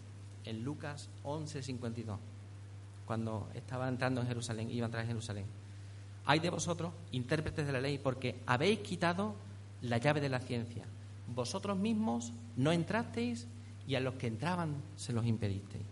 [0.45, 2.19] en Lucas 11:52,
[3.07, 5.47] cuando estaban entrando en Jerusalén, iban a entrar en Jerusalén,
[6.25, 9.35] hay de vosotros, intérpretes de la ley, porque habéis quitado
[9.81, 10.85] la llave de la ciencia.
[11.35, 13.49] Vosotros mismos no entrasteis
[13.87, 15.85] y a los que entraban se los impedisteis.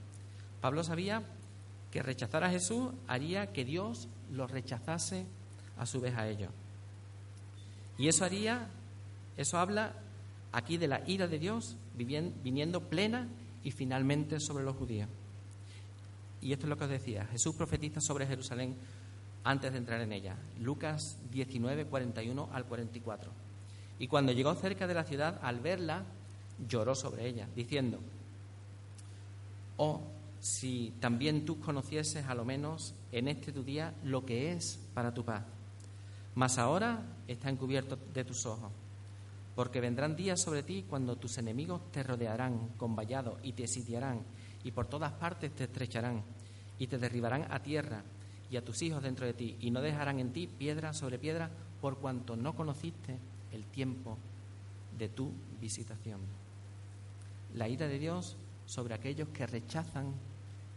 [0.60, 1.22] Pablo sabía
[1.90, 5.26] que rechazar a Jesús haría que Dios los rechazase
[5.76, 6.50] a su vez a ellos.
[7.98, 8.68] Y eso haría,
[9.40, 9.94] eso habla
[10.52, 13.28] aquí de la ira de Dios viniendo plena
[13.62, 15.08] y finalmente sobre los judíos.
[16.40, 18.76] Y esto es lo que os decía, Jesús profetiza sobre Jerusalén
[19.44, 20.36] antes de entrar en ella.
[20.58, 23.30] Lucas 19, 41 al 44.
[23.98, 26.04] Y cuando llegó cerca de la ciudad, al verla,
[26.66, 27.98] lloró sobre ella, diciendo,
[29.76, 30.00] oh,
[30.40, 35.12] si también tú conocieses a lo menos en este tu día lo que es para
[35.12, 35.44] tu paz.
[36.34, 38.72] Mas ahora está encubierto de tus ojos,
[39.54, 44.22] porque vendrán días sobre ti cuando tus enemigos te rodearán con vallado y te sitiarán
[44.64, 46.22] y por todas partes te estrecharán
[46.78, 48.02] y te derribarán a tierra
[48.50, 51.50] y a tus hijos dentro de ti y no dejarán en ti piedra sobre piedra
[51.80, 53.16] por cuanto no conociste
[53.52, 54.18] el tiempo
[54.98, 56.20] de tu visitación.
[57.54, 58.36] La ira de Dios
[58.66, 60.14] sobre aquellos que rechazan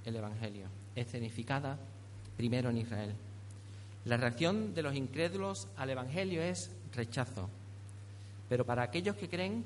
[0.05, 1.77] el Evangelio, escenificada
[2.35, 3.13] primero en Israel.
[4.05, 7.49] La reacción de los incrédulos al Evangelio es rechazo,
[8.49, 9.63] pero para aquellos que creen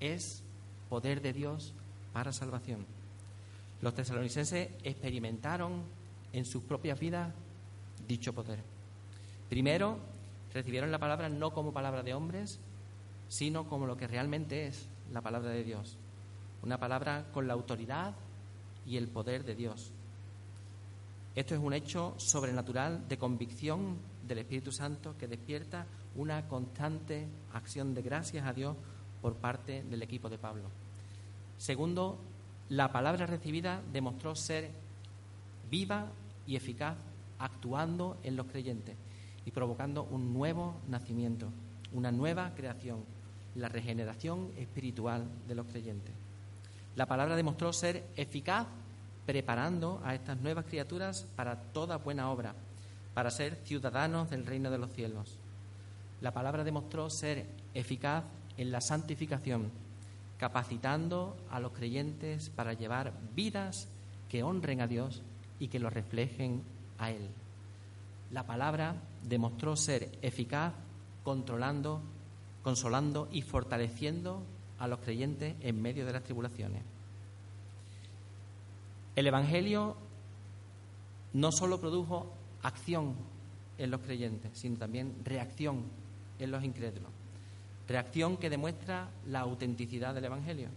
[0.00, 0.42] es
[0.88, 1.72] poder de Dios
[2.12, 2.86] para salvación.
[3.80, 5.82] Los tesalonicenses experimentaron
[6.32, 7.32] en sus propias vidas
[8.08, 8.60] dicho poder.
[9.48, 9.98] Primero,
[10.52, 12.58] recibieron la palabra no como palabra de hombres,
[13.28, 15.96] sino como lo que realmente es la palabra de Dios.
[16.62, 18.14] Una palabra con la autoridad
[18.86, 19.92] y el poder de Dios.
[21.34, 25.86] Esto es un hecho sobrenatural de convicción del Espíritu Santo que despierta
[26.16, 28.76] una constante acción de gracias a Dios
[29.20, 30.64] por parte del equipo de Pablo.
[31.58, 32.18] Segundo,
[32.68, 34.70] la palabra recibida demostró ser
[35.70, 36.06] viva
[36.46, 36.96] y eficaz
[37.38, 38.96] actuando en los creyentes
[39.44, 41.48] y provocando un nuevo nacimiento,
[41.92, 43.04] una nueva creación,
[43.54, 46.14] la regeneración espiritual de los creyentes.
[46.96, 48.66] La palabra demostró ser eficaz
[49.26, 52.54] preparando a estas nuevas criaturas para toda buena obra,
[53.14, 55.38] para ser ciudadanos del reino de los cielos.
[56.24, 58.24] La palabra demostró ser eficaz
[58.56, 59.70] en la santificación,
[60.38, 63.88] capacitando a los creyentes para llevar vidas
[64.30, 65.20] que honren a Dios
[65.58, 66.62] y que lo reflejen
[66.96, 67.28] a Él.
[68.30, 70.72] La palabra demostró ser eficaz
[71.24, 72.00] controlando,
[72.62, 74.42] consolando y fortaleciendo
[74.78, 76.82] a los creyentes en medio de las tribulaciones.
[79.14, 79.94] El Evangelio
[81.34, 83.14] no solo produjo acción
[83.76, 86.02] en los creyentes, sino también reacción
[86.38, 87.10] en los incrédulos.
[87.88, 90.68] Reacción que demuestra la autenticidad del Evangelio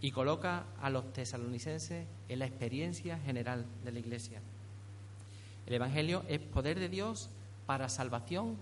[0.00, 4.40] y coloca a los tesalonicenses en la experiencia general de la Iglesia.
[5.66, 7.30] El Evangelio es poder de Dios
[7.66, 8.56] para salvación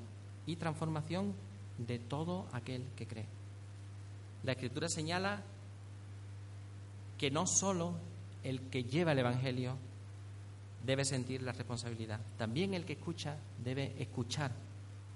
[0.46, 1.34] y transformación
[1.78, 3.26] de todo aquel que cree.
[4.44, 5.42] La Escritura señala
[7.18, 7.94] que no solo
[8.44, 9.76] el que lleva el Evangelio
[10.84, 14.52] debe sentir la responsabilidad, también el que escucha debe escuchar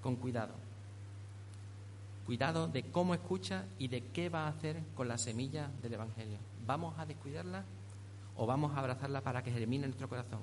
[0.00, 0.65] con cuidado.
[2.26, 6.38] Cuidado de cómo escucha y de qué va a hacer con la semilla del Evangelio.
[6.66, 7.64] ¿Vamos a descuidarla
[8.36, 10.40] o vamos a abrazarla para que germine en nuestro corazón?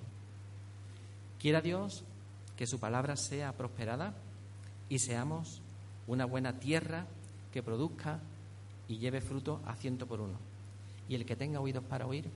[1.40, 2.06] Quiera Dios
[2.56, 4.14] que su palabra sea prosperada
[4.88, 5.62] y seamos
[6.08, 7.06] una buena tierra
[7.52, 8.22] que produzca
[8.88, 10.38] y lleve fruto a ciento por uno.
[11.10, 12.30] Y el que tenga oídos para oír,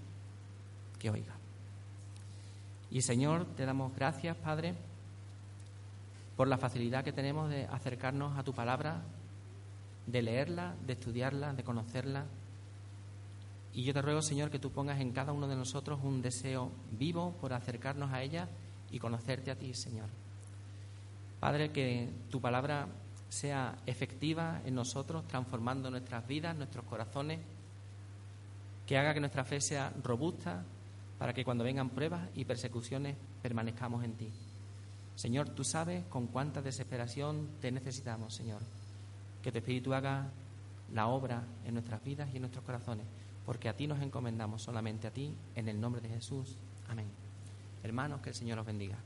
[1.00, 1.36] que oiga.
[2.92, 4.76] Y Señor, te damos gracias, Padre,
[6.36, 9.02] por la facilidad que tenemos de acercarnos a tu palabra,
[10.08, 12.26] de leerla, de estudiarla, de conocerla.
[13.74, 16.72] Y yo te ruego, Señor, que tú pongas en cada uno de nosotros un deseo
[16.92, 18.48] vivo por acercarnos a ella
[18.90, 20.10] y conocerte a ti, Señor.
[21.40, 22.88] Padre, que tu palabra
[23.30, 27.40] sea efectiva en nosotros, transformando nuestras vidas, nuestros corazones,
[28.88, 30.64] que haga que nuestra fe sea robusta
[31.20, 34.32] para que cuando vengan pruebas y persecuciones permanezcamos en ti.
[35.16, 38.62] Señor, tú sabes con cuánta desesperación te necesitamos, Señor.
[39.48, 40.26] Que tu Espíritu haga
[40.94, 43.06] la obra en nuestras vidas y en nuestros corazones,
[43.46, 46.58] porque a ti nos encomendamos, solamente a ti, en el nombre de Jesús.
[46.90, 47.06] Amén.
[47.82, 48.98] Hermanos, que el Señor los bendiga.